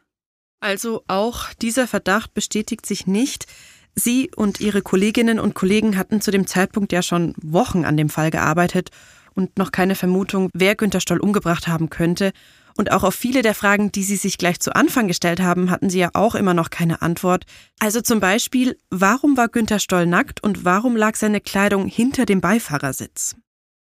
[0.60, 3.46] Also auch dieser Verdacht bestätigt sich nicht.
[3.94, 8.10] Sie und Ihre Kolleginnen und Kollegen hatten zu dem Zeitpunkt ja schon Wochen an dem
[8.10, 8.90] Fall gearbeitet
[9.34, 12.32] und noch keine Vermutung, wer Günter Stoll umgebracht haben könnte.
[12.76, 15.90] Und auch auf viele der Fragen, die Sie sich gleich zu Anfang gestellt haben, hatten
[15.90, 17.46] Sie ja auch immer noch keine Antwort.
[17.80, 22.42] Also zum Beispiel, warum war Günter Stoll nackt und warum lag seine Kleidung hinter dem
[22.42, 23.36] Beifahrersitz?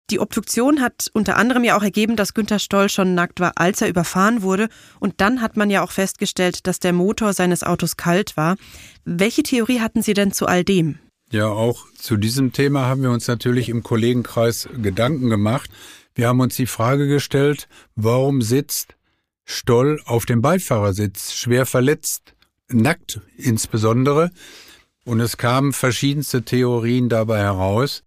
[0.09, 3.81] Die Obduktion hat unter anderem ja auch ergeben, dass Günter Stoll schon nackt war, als
[3.81, 4.67] er überfahren wurde.
[4.99, 8.57] Und dann hat man ja auch festgestellt, dass der Motor seines Autos kalt war.
[9.05, 10.99] Welche Theorie hatten Sie denn zu all dem?
[11.31, 15.69] Ja, auch zu diesem Thema haben wir uns natürlich im Kollegenkreis Gedanken gemacht.
[16.13, 18.95] Wir haben uns die Frage gestellt, warum sitzt
[19.45, 22.33] Stoll auf dem Beifahrersitz, schwer verletzt,
[22.67, 24.31] nackt insbesondere.
[25.05, 28.03] Und es kamen verschiedenste Theorien dabei heraus.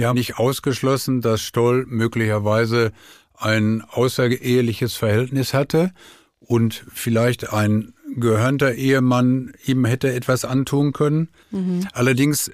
[0.00, 2.92] Wir haben nicht ausgeschlossen, dass Stoll möglicherweise
[3.36, 5.92] ein außereheliches Verhältnis hatte
[6.38, 11.28] und vielleicht ein gehörnter Ehemann ihm hätte etwas antun können.
[11.50, 11.86] Mhm.
[11.92, 12.50] Allerdings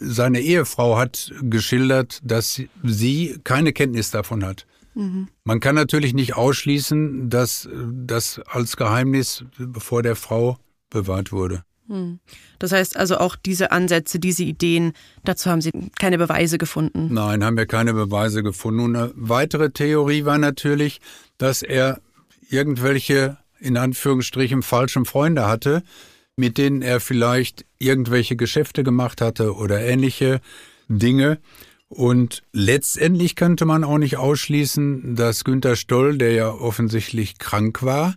[0.00, 4.66] seine Ehefrau hat geschildert, dass sie keine Kenntnis davon hat.
[4.94, 5.28] Mhm.
[5.44, 9.44] Man kann natürlich nicht ausschließen, dass das als Geheimnis
[9.76, 10.56] vor der Frau
[10.88, 11.64] bewahrt wurde.
[11.88, 12.20] Hm.
[12.58, 14.92] Das heißt also auch diese Ansätze, diese Ideen,
[15.24, 17.08] dazu haben Sie keine Beweise gefunden?
[17.12, 18.80] Nein, haben wir keine Beweise gefunden.
[18.80, 21.00] Und eine weitere Theorie war natürlich,
[21.38, 22.00] dass er
[22.50, 25.82] irgendwelche, in Anführungsstrichen, falschen Freunde hatte,
[26.36, 30.40] mit denen er vielleicht irgendwelche Geschäfte gemacht hatte oder ähnliche
[30.88, 31.38] Dinge.
[31.88, 38.14] Und letztendlich könnte man auch nicht ausschließen, dass Günter Stoll, der ja offensichtlich krank war,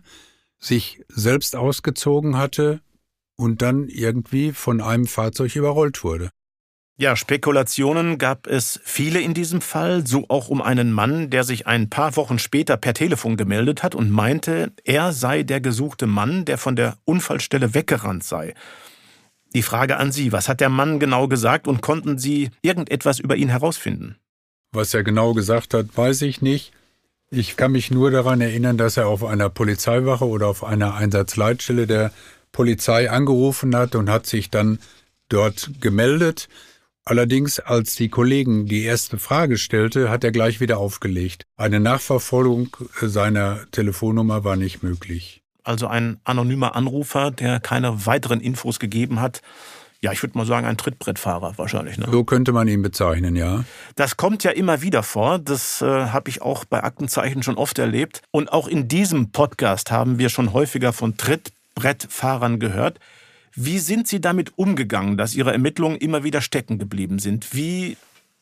[0.58, 2.82] sich selbst ausgezogen hatte
[3.36, 6.30] und dann irgendwie von einem Fahrzeug überrollt wurde.
[6.98, 11.66] Ja, Spekulationen gab es viele in diesem Fall, so auch um einen Mann, der sich
[11.66, 16.44] ein paar Wochen später per Telefon gemeldet hat und meinte, er sei der gesuchte Mann,
[16.44, 18.54] der von der Unfallstelle weggerannt sei.
[19.54, 23.36] Die Frage an Sie, was hat der Mann genau gesagt und konnten Sie irgendetwas über
[23.36, 24.16] ihn herausfinden?
[24.70, 26.72] Was er genau gesagt hat, weiß ich nicht.
[27.30, 31.86] Ich kann mich nur daran erinnern, dass er auf einer Polizeiwache oder auf einer Einsatzleitstelle
[31.86, 32.12] der
[32.52, 34.78] Polizei angerufen hat und hat sich dann
[35.28, 36.48] dort gemeldet.
[37.04, 41.46] Allerdings, als die Kollegen die erste Frage stellte, hat er gleich wieder aufgelegt.
[41.56, 45.42] Eine Nachverfolgung seiner Telefonnummer war nicht möglich.
[45.64, 49.40] Also ein anonymer Anrufer, der keine weiteren Infos gegeben hat.
[50.00, 51.96] Ja, ich würde mal sagen, ein Trittbrettfahrer wahrscheinlich.
[51.96, 52.06] Ne?
[52.10, 53.64] So könnte man ihn bezeichnen, ja.
[53.94, 55.38] Das kommt ja immer wieder vor.
[55.38, 58.22] Das äh, habe ich auch bei Aktenzeichen schon oft erlebt.
[58.32, 62.98] Und auch in diesem Podcast haben wir schon häufiger von Trittbrettfahrern gehört.
[63.54, 67.54] Wie sind Sie damit umgegangen, dass Ihre Ermittlungen immer wieder stecken geblieben sind?
[67.54, 67.96] Wie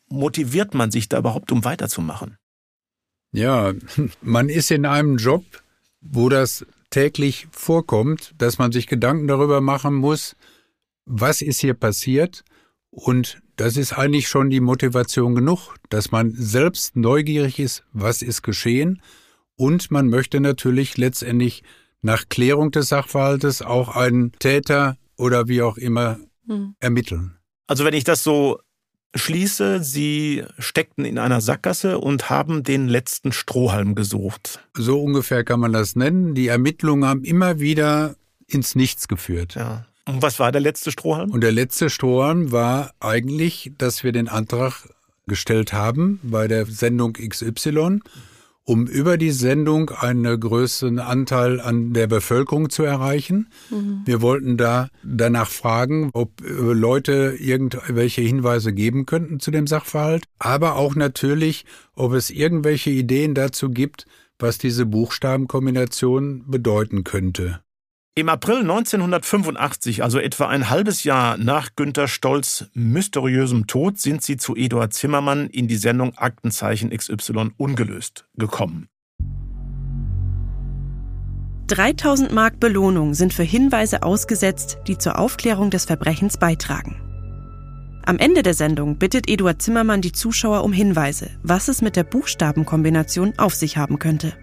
[0.09, 2.37] motiviert man sich da überhaupt, um weiterzumachen?
[3.33, 3.73] Ja,
[4.23, 5.45] man ist in einem Job,
[6.01, 10.37] wo das täglich vorkommt, dass man sich Gedanken darüber machen muss,
[11.07, 12.45] was ist hier passiert.
[12.91, 18.43] Und das ist eigentlich schon die Motivation genug, dass man selbst neugierig ist, was ist
[18.43, 19.01] geschehen.
[19.55, 21.63] Und man möchte natürlich letztendlich
[22.03, 26.75] nach Klärung des Sachverhaltes auch einen Täter oder wie auch immer hm.
[26.81, 27.37] ermitteln.
[27.67, 28.61] Also wenn ich das so
[29.15, 34.61] schließe, Sie steckten in einer Sackgasse und haben den letzten Strohhalm gesucht.
[34.77, 36.35] So ungefähr kann man das nennen.
[36.35, 39.55] Die Ermittlungen haben immer wieder ins Nichts geführt.
[39.55, 39.87] Ja.
[40.07, 41.31] Und was war der letzte Strohhalm?
[41.31, 44.89] Und der letzte Strohhalm war eigentlich, dass wir den Antrag
[45.27, 48.01] gestellt haben bei der Sendung XY
[48.71, 53.49] um über die Sendung einen größeren Anteil an der Bevölkerung zu erreichen.
[53.69, 54.03] Mhm.
[54.05, 60.23] Wir wollten da danach fragen, ob äh, Leute irgendwelche Hinweise geben könnten zu dem Sachverhalt,
[60.39, 61.65] aber auch natürlich,
[61.97, 64.07] ob es irgendwelche Ideen dazu gibt,
[64.39, 67.63] was diese Buchstabenkombination bedeuten könnte.
[68.21, 74.37] Im April 1985, also etwa ein halbes Jahr nach Günter Stolz mysteriösem Tod, sind sie
[74.37, 78.89] zu Eduard Zimmermann in die Sendung Aktenzeichen XY ungelöst gekommen.
[81.69, 86.97] 3000 Mark Belohnung sind für Hinweise ausgesetzt, die zur Aufklärung des Verbrechens beitragen.
[88.05, 92.05] Am Ende der Sendung bittet Eduard Zimmermann die Zuschauer um Hinweise, was es mit der
[92.05, 94.35] Buchstabenkombination auf sich haben könnte.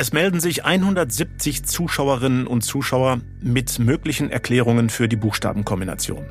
[0.00, 6.24] Es melden sich 170 Zuschauerinnen und Zuschauer mit möglichen Erklärungen für die Buchstabenkombination.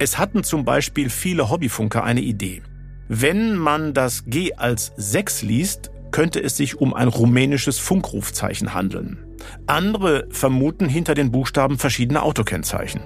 [0.00, 2.62] Es hatten zum Beispiel viele Hobbyfunker eine Idee.
[3.06, 9.24] Wenn man das G als 6 liest, könnte es sich um ein rumänisches Funkrufzeichen handeln.
[9.68, 13.02] Andere vermuten hinter den Buchstaben verschiedene Autokennzeichen.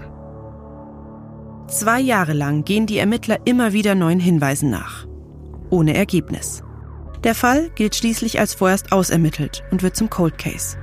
[1.68, 5.06] Zwei Jahre lang gehen die Ermittler immer wieder neuen Hinweisen nach.
[5.68, 6.62] Ohne Ergebnis.
[7.24, 10.76] Der Fall gilt schließlich als vorerst ausermittelt und wird zum Cold Case.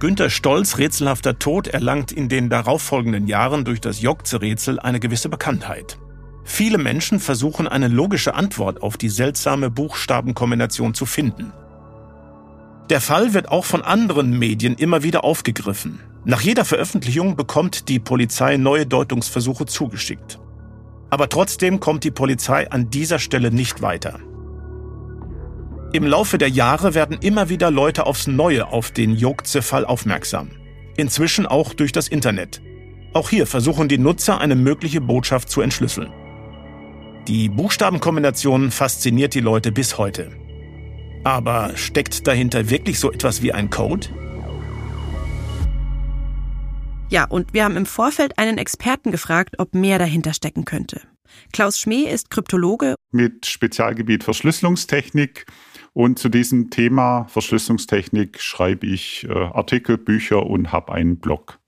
[0.00, 5.98] Günter Stolz rätselhafter Tod erlangt in den darauffolgenden Jahren durch das Jokze-Rätsel eine gewisse Bekanntheit.
[6.42, 11.52] Viele Menschen versuchen eine logische Antwort auf die seltsame Buchstabenkombination zu finden.
[12.88, 16.00] Der Fall wird auch von anderen Medien immer wieder aufgegriffen.
[16.24, 20.40] Nach jeder Veröffentlichung bekommt die Polizei neue Deutungsversuche zugeschickt.
[21.10, 24.18] Aber trotzdem kommt die Polizei an dieser Stelle nicht weiter.
[25.92, 30.50] Im Laufe der Jahre werden immer wieder Leute aufs Neue auf den Jogze-Fall aufmerksam.
[30.96, 32.62] Inzwischen auch durch das Internet.
[33.12, 36.12] Auch hier versuchen die Nutzer eine mögliche Botschaft zu entschlüsseln.
[37.26, 40.30] Die Buchstabenkombination fasziniert die Leute bis heute.
[41.24, 44.06] Aber steckt dahinter wirklich so etwas wie ein Code?
[47.08, 51.00] Ja, und wir haben im Vorfeld einen Experten gefragt, ob mehr dahinter stecken könnte.
[51.52, 55.46] Klaus Schmee ist Kryptologe mit Spezialgebiet Verschlüsselungstechnik
[55.92, 61.58] und zu diesem Thema Verschlüsselungstechnik schreibe ich äh, Artikel, Bücher und habe einen Blog.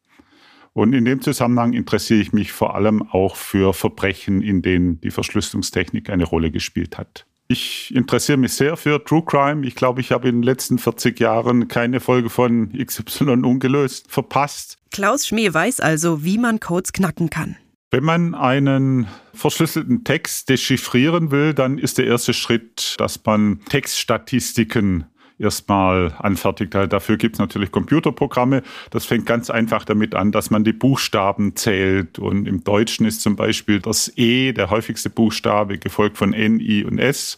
[0.75, 5.11] Und in dem Zusammenhang interessiere ich mich vor allem auch für Verbrechen, in denen die
[5.11, 7.27] Verschlüsselungstechnik eine Rolle gespielt hat.
[7.49, 9.67] Ich interessiere mich sehr für True Crime.
[9.67, 14.79] Ich glaube, ich habe in den letzten 40 Jahren keine Folge von XY ungelöst verpasst.
[14.91, 17.57] Klaus Schmee weiß also, wie man Codes knacken kann.
[17.95, 25.05] Wenn man einen verschlüsselten Text dechiffrieren will, dann ist der erste Schritt, dass man Textstatistiken
[25.39, 26.75] erstmal anfertigt.
[26.75, 28.63] Dafür gibt es natürlich Computerprogramme.
[28.89, 32.19] Das fängt ganz einfach damit an, dass man die Buchstaben zählt.
[32.19, 36.85] Und im Deutschen ist zum Beispiel das E der häufigste Buchstabe, gefolgt von N, I
[36.85, 37.37] und S.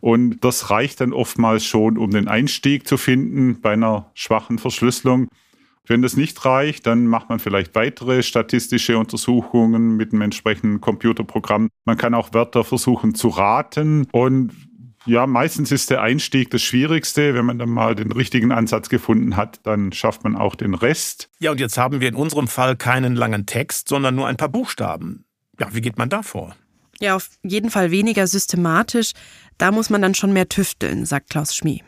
[0.00, 5.28] Und das reicht dann oftmals schon, um den Einstieg zu finden bei einer schwachen Verschlüsselung.
[5.86, 11.68] Wenn das nicht reicht, dann macht man vielleicht weitere statistische Untersuchungen mit einem entsprechenden Computerprogramm.
[11.84, 14.52] Man kann auch Wörter versuchen zu raten und
[15.04, 17.34] ja, meistens ist der Einstieg das Schwierigste.
[17.34, 21.28] Wenn man dann mal den richtigen Ansatz gefunden hat, dann schafft man auch den Rest.
[21.40, 24.48] Ja, und jetzt haben wir in unserem Fall keinen langen Text, sondern nur ein paar
[24.48, 25.24] Buchstaben.
[25.58, 26.54] Ja, wie geht man da vor?
[27.00, 29.12] Ja, auf jeden Fall weniger systematisch.
[29.58, 31.82] Da muss man dann schon mehr tüfteln, sagt Klaus Schmie.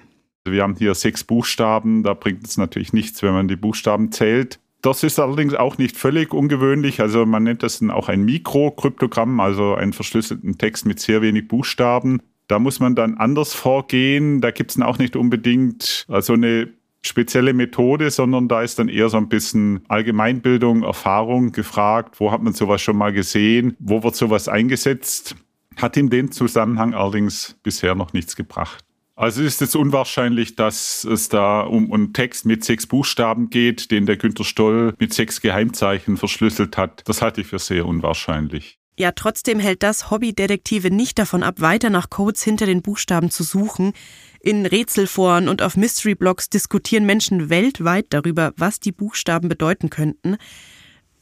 [0.46, 4.60] Wir haben hier sechs Buchstaben, da bringt es natürlich nichts, wenn man die Buchstaben zählt.
[4.82, 7.00] Das ist allerdings auch nicht völlig ungewöhnlich.
[7.00, 11.48] Also man nennt das dann auch ein Mikrokryptogramm, also einen verschlüsselten Text mit sehr wenig
[11.48, 12.20] Buchstaben.
[12.48, 14.42] Da muss man dann anders vorgehen.
[14.42, 16.68] Da gibt es dann auch nicht unbedingt also eine
[17.00, 22.20] spezielle Methode, sondern da ist dann eher so ein bisschen Allgemeinbildung, Erfahrung gefragt.
[22.20, 23.76] Wo hat man sowas schon mal gesehen?
[23.78, 25.36] Wo wird sowas eingesetzt?
[25.76, 28.84] Hat in dem Zusammenhang allerdings bisher noch nichts gebracht.
[29.16, 34.06] Also ist es unwahrscheinlich, dass es da um einen Text mit sechs Buchstaben geht, den
[34.06, 37.02] der Günter Stoll mit sechs Geheimzeichen verschlüsselt hat.
[37.06, 38.78] Das halte ich für sehr unwahrscheinlich.
[38.96, 43.42] Ja, trotzdem hält das Hobbydetektive nicht davon ab, weiter nach Codes hinter den Buchstaben zu
[43.42, 43.92] suchen.
[44.40, 50.36] In Rätselforen und auf Mystery-Blogs diskutieren Menschen weltweit darüber, was die Buchstaben bedeuten könnten.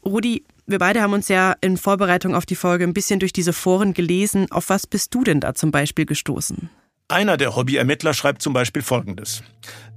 [0.05, 3.53] Rudi, wir beide haben uns ja in Vorbereitung auf die Folge ein bisschen durch diese
[3.53, 4.51] Foren gelesen.
[4.51, 6.71] Auf was bist du denn da zum Beispiel gestoßen?
[7.13, 9.43] Einer der Hobbyermittler schreibt zum Beispiel Folgendes.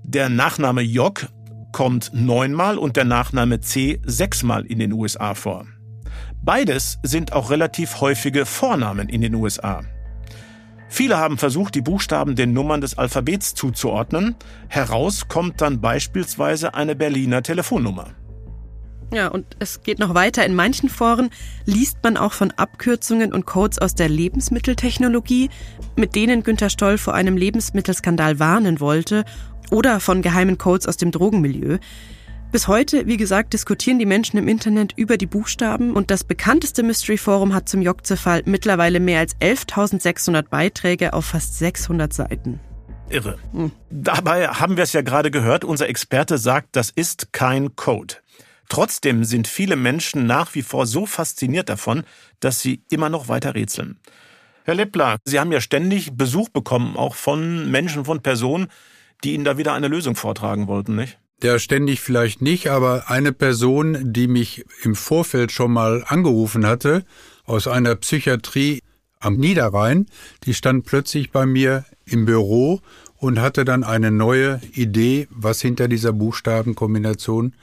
[0.04, 1.28] Der Nachname Jock
[1.72, 5.66] kommt neunmal und der Nachname C sechsmal in den USA vor.
[6.44, 9.84] Beides sind auch relativ häufige Vornamen in den USA.
[10.90, 14.36] Viele haben versucht, die Buchstaben den Nummern des Alphabets zuzuordnen.
[14.68, 18.08] Heraus kommt dann beispielsweise eine Berliner Telefonnummer.
[19.14, 20.46] Ja, und es geht noch weiter.
[20.46, 21.30] In manchen Foren
[21.66, 25.50] liest man auch von Abkürzungen und Codes aus der Lebensmitteltechnologie,
[25.96, 29.24] mit denen Günter Stoll vor einem Lebensmittelskandal warnen wollte,
[29.72, 31.80] oder von geheimen Codes aus dem Drogenmilieu.
[32.52, 36.84] Bis heute, wie gesagt, diskutieren die Menschen im Internet über die Buchstaben und das bekannteste
[36.84, 42.60] Mystery Forum hat zum Jokze-Fall mittlerweile mehr als 11.600 Beiträge auf fast 600 Seiten.
[43.10, 43.38] Irre.
[43.52, 43.72] Hm.
[43.90, 48.16] Dabei haben wir es ja gerade gehört, unser Experte sagt, das ist kein Code.
[48.70, 52.04] Trotzdem sind viele Menschen nach wie vor so fasziniert davon,
[52.40, 54.00] dass sie immer noch weiter rätseln.
[54.64, 58.68] Herr Leppler, Sie haben ja ständig Besuch bekommen, auch von Menschen, von Personen,
[59.24, 61.20] die Ihnen da wieder eine Lösung vortragen wollten, nicht?
[61.44, 67.06] Ja, ständig vielleicht nicht, aber eine Person, die mich im Vorfeld schon mal angerufen hatte,
[67.44, 68.82] aus einer Psychiatrie
[69.20, 70.08] am Niederrhein,
[70.44, 72.82] die stand plötzlich bei mir im Büro
[73.18, 77.54] und hatte dann eine neue Idee, was hinter dieser Buchstabenkombination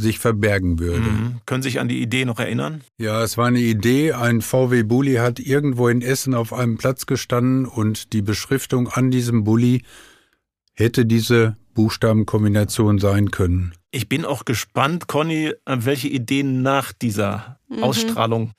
[0.00, 1.08] sich verbergen würde.
[1.08, 1.40] Mhm.
[1.46, 2.82] Können Sie sich an die Idee noch erinnern?
[2.98, 4.12] Ja, es war eine Idee.
[4.12, 9.10] Ein VW Bulli hat irgendwo in Essen auf einem Platz gestanden und die Beschriftung an
[9.10, 9.82] diesem Bulli
[10.74, 13.72] hätte diese Buchstabenkombination sein können.
[13.90, 17.82] Ich bin auch gespannt, Conny, welche Ideen nach dieser mhm.
[17.82, 18.52] Ausstrahlung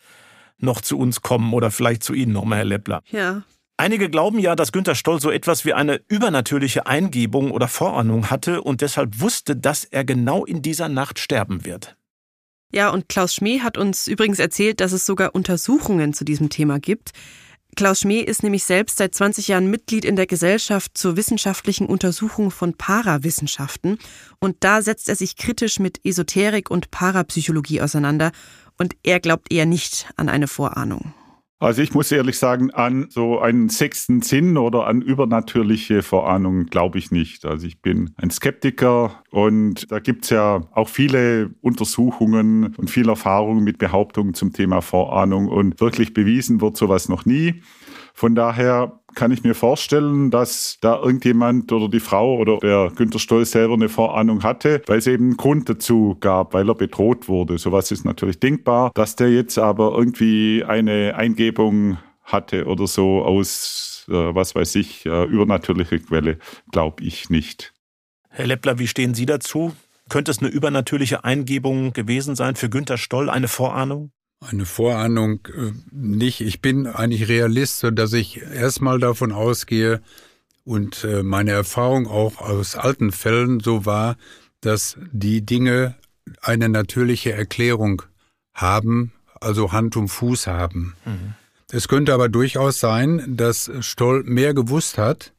[0.57, 3.01] noch zu uns kommen oder vielleicht zu Ihnen nochmal, Herr Leppler.
[3.09, 3.43] Ja,
[3.82, 8.61] Einige glauben ja, dass Günter Stoll so etwas wie eine übernatürliche Eingebung oder Vorahnung hatte
[8.61, 11.97] und deshalb wusste, dass er genau in dieser Nacht sterben wird.
[12.71, 16.79] Ja, und Klaus Schmee hat uns übrigens erzählt, dass es sogar Untersuchungen zu diesem Thema
[16.79, 17.09] gibt.
[17.75, 22.51] Klaus Schmee ist nämlich selbst seit 20 Jahren Mitglied in der Gesellschaft zur wissenschaftlichen Untersuchung
[22.51, 23.97] von Parawissenschaften
[24.39, 28.32] und da setzt er sich kritisch mit Esoterik und Parapsychologie auseinander
[28.77, 31.15] und er glaubt eher nicht an eine Vorahnung.
[31.62, 36.97] Also ich muss ehrlich sagen, an so einen sechsten Sinn oder an übernatürliche Vorahnungen glaube
[36.97, 37.45] ich nicht.
[37.45, 43.07] Also ich bin ein Skeptiker und da gibt es ja auch viele Untersuchungen und viel
[43.07, 47.62] Erfahrung mit Behauptungen zum Thema Vorahnung und wirklich bewiesen wird sowas noch nie.
[48.16, 53.20] Von daher kann ich mir vorstellen, dass da irgendjemand oder die Frau oder der Günter
[53.20, 57.28] Stolz selber eine Vorahnung hatte, weil es eben einen Grund dazu gab, weil er bedroht
[57.28, 57.57] wurde.
[57.57, 58.91] Sowas ist natürlich denkbar.
[58.93, 65.05] Dass der jetzt aber irgendwie eine Eingebung hatte oder so aus, äh, was weiß ich,
[65.05, 66.38] äh, übernatürliche Quelle,
[66.72, 67.74] glaube ich nicht.
[68.30, 69.74] Herr Leppler, wie stehen Sie dazu?
[70.09, 74.12] Könnte es eine übernatürliche Eingebung gewesen sein für Günter Stoll, eine Vorahnung?
[74.41, 76.41] Eine Vorahnung äh, nicht.
[76.41, 80.01] Ich bin eigentlich Realist, so dass ich erstmal davon ausgehe
[80.65, 84.17] und äh, meine Erfahrung auch aus alten Fällen so war,
[84.59, 85.95] dass die Dinge
[86.41, 88.01] eine natürliche Erklärung
[88.53, 90.95] haben, also Hand und Fuß haben.
[91.05, 91.35] Mhm.
[91.71, 95.33] Es könnte aber durchaus sein, dass Stoll mehr gewusst hat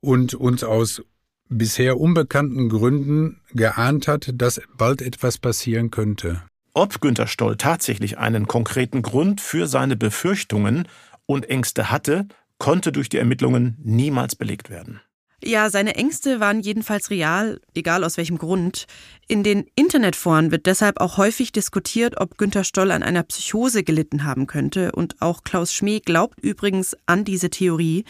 [0.00, 1.02] und uns aus
[1.48, 6.42] bisher unbekannten Gründen geahnt hat, dass bald etwas passieren könnte.
[6.74, 10.88] Ob Günter Stoll tatsächlich einen konkreten Grund für seine Befürchtungen
[11.26, 15.00] und Ängste hatte, konnte durch die Ermittlungen niemals belegt werden.
[15.44, 18.86] Ja, seine Ängste waren jedenfalls real, egal aus welchem Grund.
[19.26, 24.24] In den Internetforen wird deshalb auch häufig diskutiert, ob Günter Stoll an einer Psychose gelitten
[24.24, 24.92] haben könnte.
[24.92, 28.04] Und auch Klaus Schmee glaubt übrigens an diese Theorie.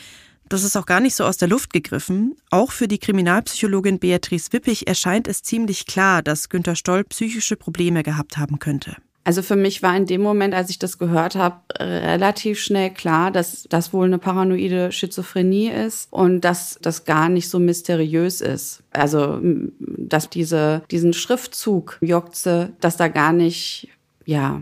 [0.49, 2.37] Das ist auch gar nicht so aus der Luft gegriffen.
[2.51, 8.03] Auch für die Kriminalpsychologin Beatrice Wippich erscheint es ziemlich klar, dass Günter Stoll psychische Probleme
[8.03, 8.97] gehabt haben könnte.
[9.25, 13.31] Also für mich war in dem Moment, als ich das gehört habe, relativ schnell klar,
[13.31, 18.83] dass das wohl eine paranoide Schizophrenie ist und dass das gar nicht so mysteriös ist.
[18.91, 19.39] Also
[19.79, 23.89] dass diese diesen Schriftzug Jokze, dass da gar nicht
[24.25, 24.61] ja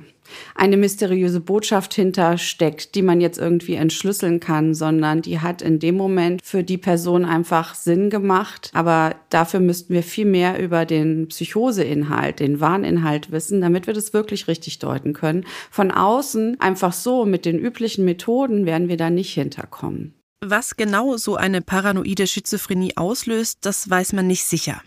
[0.55, 5.97] eine mysteriöse Botschaft hintersteckt, die man jetzt irgendwie entschlüsseln kann, sondern die hat in dem
[5.97, 8.71] Moment für die Person einfach Sinn gemacht.
[8.75, 14.13] Aber dafür müssten wir viel mehr über den Psychoseinhalt, den Warninhalt wissen, damit wir das
[14.13, 15.45] wirklich richtig deuten können.
[15.71, 20.15] Von außen einfach so mit den üblichen Methoden werden wir da nicht hinterkommen.
[20.43, 24.81] Was genau so eine paranoide Schizophrenie auslöst, das weiß man nicht sicher.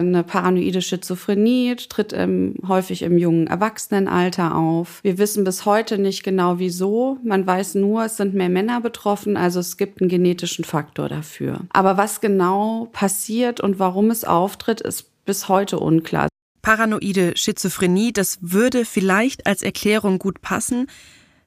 [0.00, 5.02] Eine paranoide Schizophrenie tritt im, häufig im jungen Erwachsenenalter auf.
[5.02, 7.18] Wir wissen bis heute nicht genau wieso.
[7.24, 11.62] Man weiß nur, es sind mehr Männer betroffen, also es gibt einen genetischen Faktor dafür.
[11.70, 16.28] Aber was genau passiert und warum es auftritt, ist bis heute unklar.
[16.62, 20.86] Paranoide Schizophrenie, das würde vielleicht als Erklärung gut passen.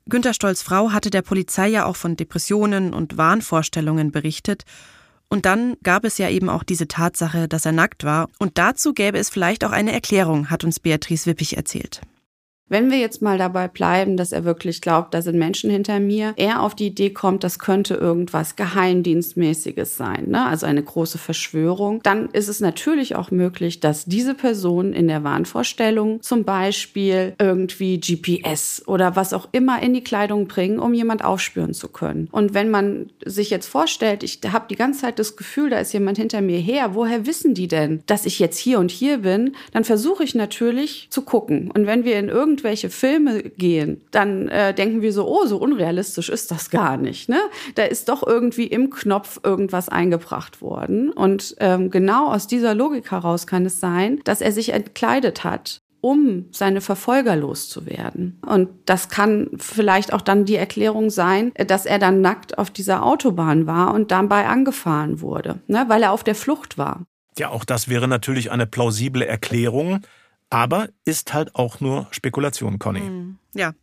[0.10, 4.66] Günter Stolz Frau hatte der Polizei ja auch von Depressionen und Wahnvorstellungen berichtet.
[5.32, 8.28] Und dann gab es ja eben auch diese Tatsache, dass er nackt war.
[8.38, 12.02] Und dazu gäbe es vielleicht auch eine Erklärung, hat uns Beatrice Wippich erzählt.
[12.72, 16.34] Wenn wir jetzt mal dabei bleiben, dass er wirklich glaubt, da sind Menschen hinter mir,
[16.38, 20.46] er auf die Idee kommt, das könnte irgendwas Geheimdienstmäßiges sein, ne?
[20.46, 25.26] also eine große Verschwörung, dann ist es natürlich auch möglich, dass diese Person in der
[25.26, 31.26] Wahnvorstellung zum Beispiel irgendwie GPS oder was auch immer in die Kleidung bringen, um jemand
[31.26, 32.30] aufspüren zu können.
[32.32, 35.92] Und wenn man sich jetzt vorstellt, ich habe die ganze Zeit das Gefühl, da ist
[35.92, 39.58] jemand hinter mir her, woher wissen die denn, dass ich jetzt hier und hier bin,
[39.74, 41.70] dann versuche ich natürlich zu gucken.
[41.70, 45.58] Und wenn wir in irgendeinem irgendwelche Filme gehen, dann äh, denken wir so, oh, so
[45.58, 47.28] unrealistisch ist das gar nicht.
[47.28, 47.40] Ne?
[47.76, 51.12] Da ist doch irgendwie im Knopf irgendwas eingebracht worden.
[51.12, 55.82] Und ähm, genau aus dieser Logik heraus kann es sein, dass er sich entkleidet hat
[56.04, 58.40] um seine Verfolger loszuwerden.
[58.44, 63.06] Und das kann vielleicht auch dann die Erklärung sein, dass er dann nackt auf dieser
[63.06, 67.04] Autobahn war und dabei angefahren wurde, ne, weil er auf der Flucht war.
[67.38, 70.02] Ja, auch das wäre natürlich eine plausible Erklärung.
[70.52, 73.00] Aber ist halt auch nur Spekulation, Conny.
[73.00, 73.74] Hm, ja.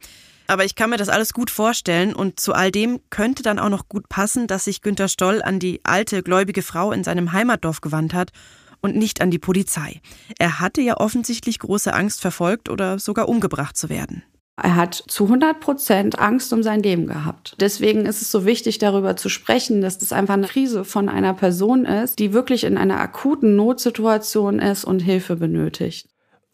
[0.47, 3.69] Aber ich kann mir das alles gut vorstellen und zu all dem könnte dann auch
[3.69, 7.81] noch gut passen, dass sich Günter Stoll an die alte gläubige Frau in seinem Heimatdorf
[7.81, 8.31] gewandt hat
[8.81, 10.01] und nicht an die Polizei.
[10.39, 14.23] Er hatte ja offensichtlich große Angst, verfolgt oder sogar umgebracht zu werden.
[14.61, 17.55] Er hat zu 100 Prozent Angst um sein Leben gehabt.
[17.61, 21.33] Deswegen ist es so wichtig, darüber zu sprechen, dass das einfach eine Krise von einer
[21.33, 26.09] Person ist, die wirklich in einer akuten Notsituation ist und Hilfe benötigt.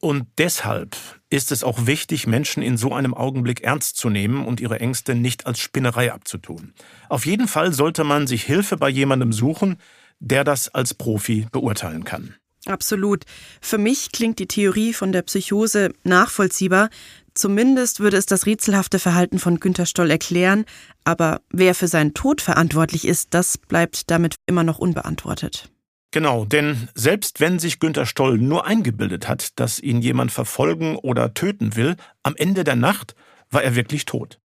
[0.05, 0.99] Und deshalb
[1.31, 5.15] ist es auch wichtig, Menschen in so einem Augenblick ernst zu nehmen und ihre Ängste
[5.15, 6.75] nicht als Spinnerei abzutun.
[7.09, 9.79] Auf jeden Fall sollte man sich Hilfe bei jemandem suchen,
[10.21, 12.35] der das als Profi beurteilen kann.
[12.67, 13.25] Absolut.
[13.63, 16.91] Für mich klingt die Theorie von der Psychose nachvollziehbar.
[17.33, 20.67] Zumindest würde es das rätselhafte Verhalten von Günter Stoll erklären,
[21.05, 25.71] aber wer für seinen Tod verantwortlich ist, das bleibt damit immer noch unbeantwortet.
[26.15, 31.35] Genau, denn selbst wenn sich Günter Stoll nur eingebildet hat, dass ihn jemand verfolgen oder
[31.35, 33.17] töten will, am Ende der Nacht
[33.51, 34.39] war er wirklich tot.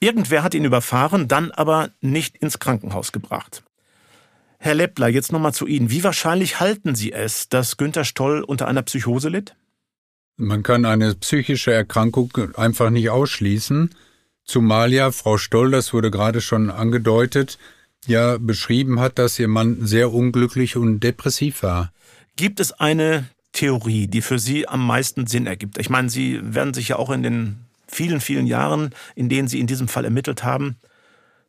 [0.00, 3.62] Irgendwer hat ihn überfahren, dann aber nicht ins Krankenhaus gebracht.
[4.58, 5.90] Herr Leppler, jetzt nochmal zu Ihnen.
[5.90, 9.56] Wie wahrscheinlich halten Sie es, dass Günter Stoll unter einer Psychose litt?
[10.36, 13.94] Man kann eine psychische Erkrankung einfach nicht ausschließen,
[14.44, 17.58] zumal ja Frau Stoll, das wurde gerade schon angedeutet,
[18.06, 21.92] ja beschrieben hat, dass ihr Mann sehr unglücklich und depressiv war.
[22.36, 25.78] Gibt es eine Theorie, die für Sie am meisten Sinn ergibt?
[25.78, 29.60] Ich meine, Sie werden sich ja auch in den vielen, vielen Jahren, in denen Sie
[29.60, 30.76] in diesem Fall ermittelt haben,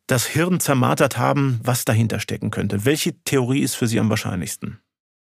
[0.08, 2.86] das Hirn zermartert haben, was dahinter stecken könnte.
[2.86, 4.80] Welche Theorie ist für Sie am wahrscheinlichsten?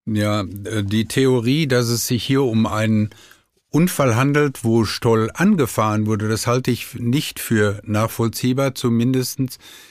[0.07, 3.11] Ja, äh, die Theorie, dass es sich hier um einen
[3.75, 8.77] Unfall handelt, wo Stoll angefahren wurde, das halte ich nicht für nachvollziehbar.
[8.77, 9.41] Zumindest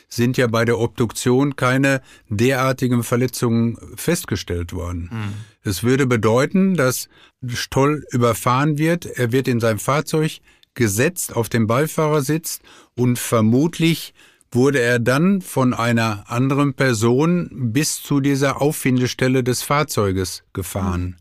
[0.08, 5.10] sind ja bei der Obduktion keine derartigen Verletzungen festgestellt worden.
[5.12, 5.34] Mhm.
[5.64, 7.10] Es würde bedeuten, dass
[7.46, 10.40] Stoll überfahren wird, er wird in sein Fahrzeug
[10.76, 12.62] gesetzt auf dem Beifahrersitz
[12.96, 14.14] und vermutlich
[14.50, 21.18] wurde er dann von einer anderen Person bis zu dieser Auffindestelle des Fahrzeuges gefahren.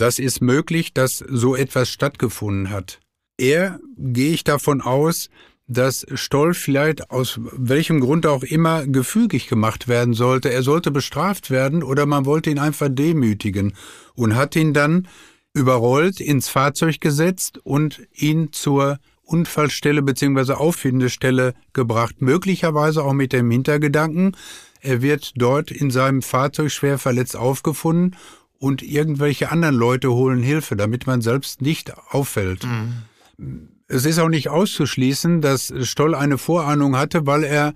[0.00, 3.00] Das ist möglich, dass so etwas stattgefunden hat.
[3.36, 5.28] Er, gehe ich davon aus,
[5.66, 10.50] dass Stoll vielleicht aus welchem Grund auch immer gefügig gemacht werden sollte.
[10.50, 13.74] Er sollte bestraft werden oder man wollte ihn einfach demütigen
[14.14, 15.06] und hat ihn dann
[15.52, 20.54] überrollt, ins Fahrzeug gesetzt und ihn zur Unfallstelle bzw.
[20.54, 24.34] Auffindestelle gebracht, möglicherweise auch mit dem Hintergedanken,
[24.80, 28.16] er wird dort in seinem Fahrzeug schwer verletzt aufgefunden
[28.60, 32.64] und irgendwelche anderen Leute holen Hilfe, damit man selbst nicht auffällt.
[32.64, 33.68] Mhm.
[33.88, 37.72] Es ist auch nicht auszuschließen, dass Stoll eine Vorahnung hatte, weil er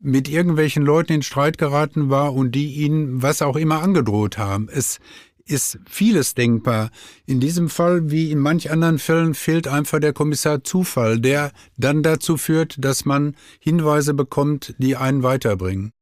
[0.00, 4.68] mit irgendwelchen Leuten in Streit geraten war und die ihn was auch immer angedroht haben.
[4.72, 4.98] Es
[5.44, 6.90] ist vieles denkbar.
[7.26, 12.02] In diesem Fall wie in manch anderen Fällen fehlt einfach der Kommissar Zufall, der dann
[12.02, 15.92] dazu führt, dass man Hinweise bekommt, die einen weiterbringen.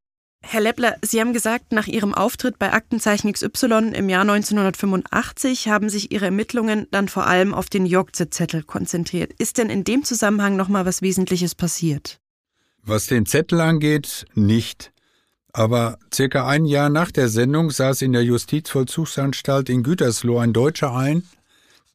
[0.42, 5.88] Herr Leppler, Sie haben gesagt, nach Ihrem Auftritt bei Aktenzeichen XY im Jahr 1985 haben
[5.88, 9.32] sich Ihre Ermittlungen dann vor allem auf den Jogze-Zettel konzentriert.
[9.38, 12.18] Ist denn in dem Zusammenhang noch mal was Wesentliches passiert?
[12.82, 14.92] Was den Zettel angeht, nicht.
[15.52, 20.94] Aber circa ein Jahr nach der Sendung saß in der Justizvollzugsanstalt in Gütersloh ein Deutscher
[20.94, 21.24] ein,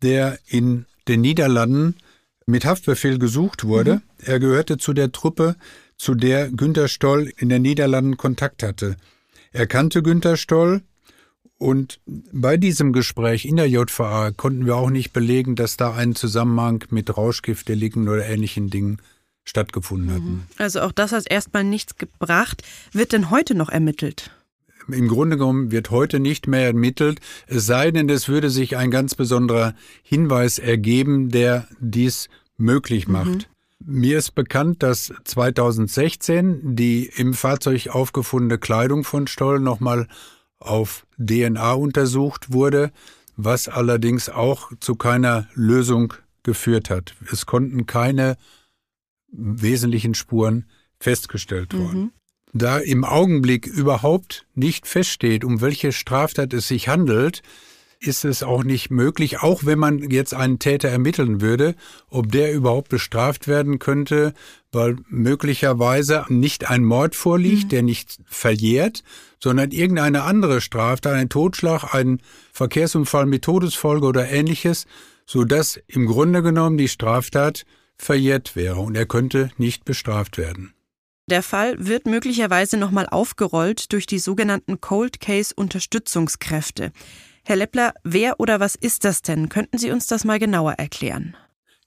[0.01, 1.95] der in den Niederlanden
[2.45, 3.95] mit Haftbefehl gesucht wurde.
[3.95, 4.01] Mhm.
[4.19, 5.55] Er gehörte zu der Truppe,
[5.97, 8.97] zu der Günter Stoll in den Niederlanden Kontakt hatte.
[9.51, 10.81] Er kannte Günter Stoll
[11.57, 16.15] und bei diesem Gespräch in der JVA konnten wir auch nicht belegen, dass da ein
[16.15, 18.97] Zusammenhang mit Rauschgiftdelikten oder ähnlichen Dingen
[19.45, 20.31] stattgefunden hatten.
[20.31, 20.43] Mhm.
[20.57, 22.63] Also auch das hat erstmal nichts gebracht.
[22.91, 24.31] Wird denn heute noch ermittelt?
[24.87, 28.91] Im Grunde genommen wird heute nicht mehr ermittelt, es sei denn, es würde sich ein
[28.91, 29.73] ganz besonderer
[30.03, 33.27] Hinweis ergeben, der dies möglich macht.
[33.27, 33.54] Mhm.
[33.87, 40.07] Mir ist bekannt, dass 2016 die im Fahrzeug aufgefundene Kleidung von Stoll nochmal
[40.57, 42.91] auf DNA untersucht wurde,
[43.37, 47.13] was allerdings auch zu keiner Lösung geführt hat.
[47.31, 48.37] Es konnten keine
[49.31, 50.65] wesentlichen Spuren
[50.99, 51.99] festgestellt worden.
[51.99, 52.11] Mhm.
[52.53, 57.43] Da im Augenblick überhaupt nicht feststeht, um welche Straftat es sich handelt,
[57.99, 61.75] ist es auch nicht möglich, auch wenn man jetzt einen Täter ermitteln würde,
[62.09, 64.33] ob der überhaupt bestraft werden könnte,
[64.71, 67.69] weil möglicherweise nicht ein Mord vorliegt, mhm.
[67.69, 69.03] der nicht verjährt,
[69.39, 72.21] sondern irgendeine andere Straftat, ein Totschlag, ein
[72.51, 74.85] Verkehrsunfall mit Todesfolge oder ähnliches,
[75.25, 77.65] so dass im Grunde genommen die Straftat
[77.97, 80.73] verjährt wäre und er könnte nicht bestraft werden.
[81.27, 86.91] Der Fall wird möglicherweise nochmal aufgerollt durch die sogenannten Cold Case Unterstützungskräfte.
[87.47, 89.49] Herr Leppler, wer oder was ist das denn?
[89.49, 91.37] Könnten Sie uns das mal genauer erklären?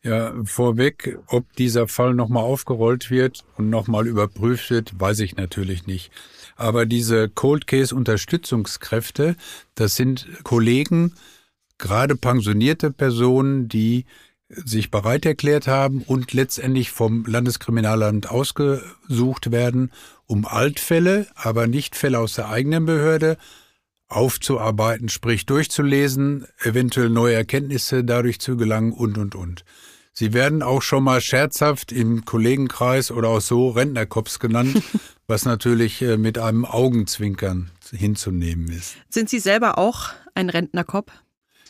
[0.05, 5.89] Ja, vorweg, ob dieser Fall nochmal aufgerollt wird und nochmal überprüft wird, weiß ich natürlich
[5.89, 6.13] nicht.
[6.55, 9.35] Aber diese Cold Case Unterstützungskräfte,
[9.75, 11.15] das sind Kollegen,
[11.77, 14.07] gerade pensionierte Personen, die
[14.49, 19.91] sich bereit erklärt haben und letztendlich vom Landeskriminalamt ausgesucht werden,
[20.27, 23.39] um Altfälle, aber nicht Fälle aus der eigenen Behörde
[24.09, 29.65] aufzuarbeiten, sprich durchzulesen, eventuell neue Erkenntnisse dadurch zu gelangen und, und, und.
[30.13, 34.83] Sie werden auch schon mal scherzhaft im Kollegenkreis oder auch so Rentnerkops genannt,
[35.29, 38.97] was natürlich äh, mit einem Augenzwinkern hinzunehmen ist.
[39.09, 41.13] Sind Sie selber auch ein Rentnerkopf?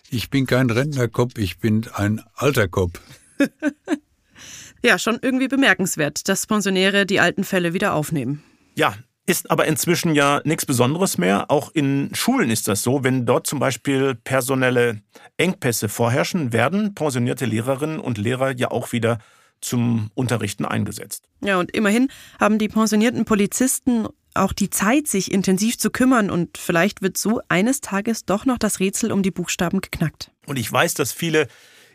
[0.09, 3.01] Ich bin kein Rentnerkopf, ich bin ein alter Kopf.
[4.82, 8.43] ja, schon irgendwie bemerkenswert, dass Pensionäre die alten Fälle wieder aufnehmen.
[8.74, 8.95] Ja,
[9.29, 11.51] ist aber inzwischen ja nichts Besonderes mehr.
[11.51, 13.05] Auch in Schulen ist das so.
[13.05, 15.03] Wenn dort zum Beispiel personelle
[15.37, 19.18] Engpässe vorherrschen, werden pensionierte Lehrerinnen und Lehrer ja auch wieder
[19.61, 21.29] zum Unterrichten eingesetzt.
[21.45, 22.09] Ja, und immerhin
[22.41, 27.41] haben die pensionierten Polizisten auch die Zeit, sich intensiv zu kümmern und vielleicht wird so
[27.49, 30.31] eines Tages doch noch das Rätsel um die Buchstaben geknackt.
[30.47, 31.49] Und ich weiß, dass viele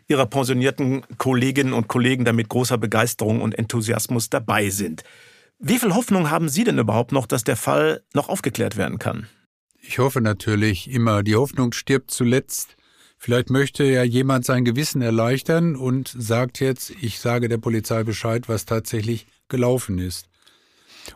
[0.06, 5.02] Ihrer pensionierten Kolleginnen und Kollegen da mit großer Begeisterung und Enthusiasmus dabei sind.
[5.66, 9.28] Wie viel Hoffnung haben Sie denn überhaupt noch, dass der Fall noch aufgeklärt werden kann?
[9.80, 12.76] Ich hoffe natürlich immer, die Hoffnung stirbt zuletzt.
[13.16, 18.46] Vielleicht möchte ja jemand sein Gewissen erleichtern und sagt jetzt, ich sage der Polizei Bescheid,
[18.46, 20.28] was tatsächlich gelaufen ist.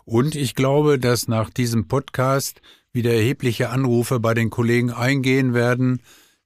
[0.07, 6.01] Und ich glaube, dass nach diesem Podcast wieder erhebliche Anrufe bei den Kollegen eingehen werden,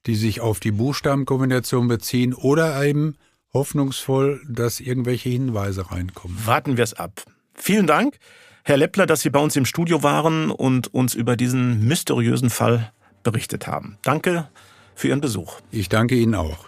[0.07, 3.15] die sich auf die Buchstabenkombination beziehen oder eben
[3.53, 6.37] hoffnungsvoll, dass irgendwelche Hinweise reinkommen.
[6.45, 7.23] Warten wir es ab.
[7.55, 8.17] Vielen Dank,
[8.63, 12.91] Herr Leppler, dass Sie bei uns im Studio waren und uns über diesen mysteriösen Fall
[13.23, 13.97] berichtet haben.
[14.03, 14.47] Danke
[14.95, 15.59] für Ihren Besuch.
[15.71, 16.65] Ich danke Ihnen auch.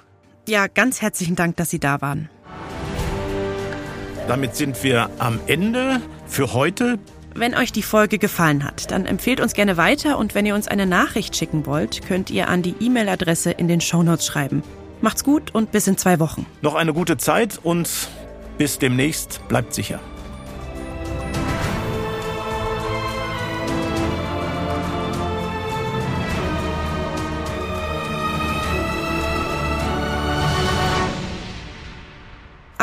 [0.47, 2.29] Ja, ganz herzlichen Dank, dass Sie da waren.
[4.27, 6.97] damit sind wir am Ende für heute.
[7.35, 10.67] Wenn euch die Folge gefallen hat, dann empfehlt uns gerne weiter und wenn ihr uns
[10.67, 14.63] eine Nachricht schicken wollt, könnt ihr an die E-Mail-Adresse in den Shownotes schreiben.
[15.01, 16.45] Macht's gut und bis in zwei Wochen.
[16.61, 18.07] Noch eine gute Zeit und
[18.57, 19.45] bis demnächst.
[19.49, 19.99] Bleibt sicher.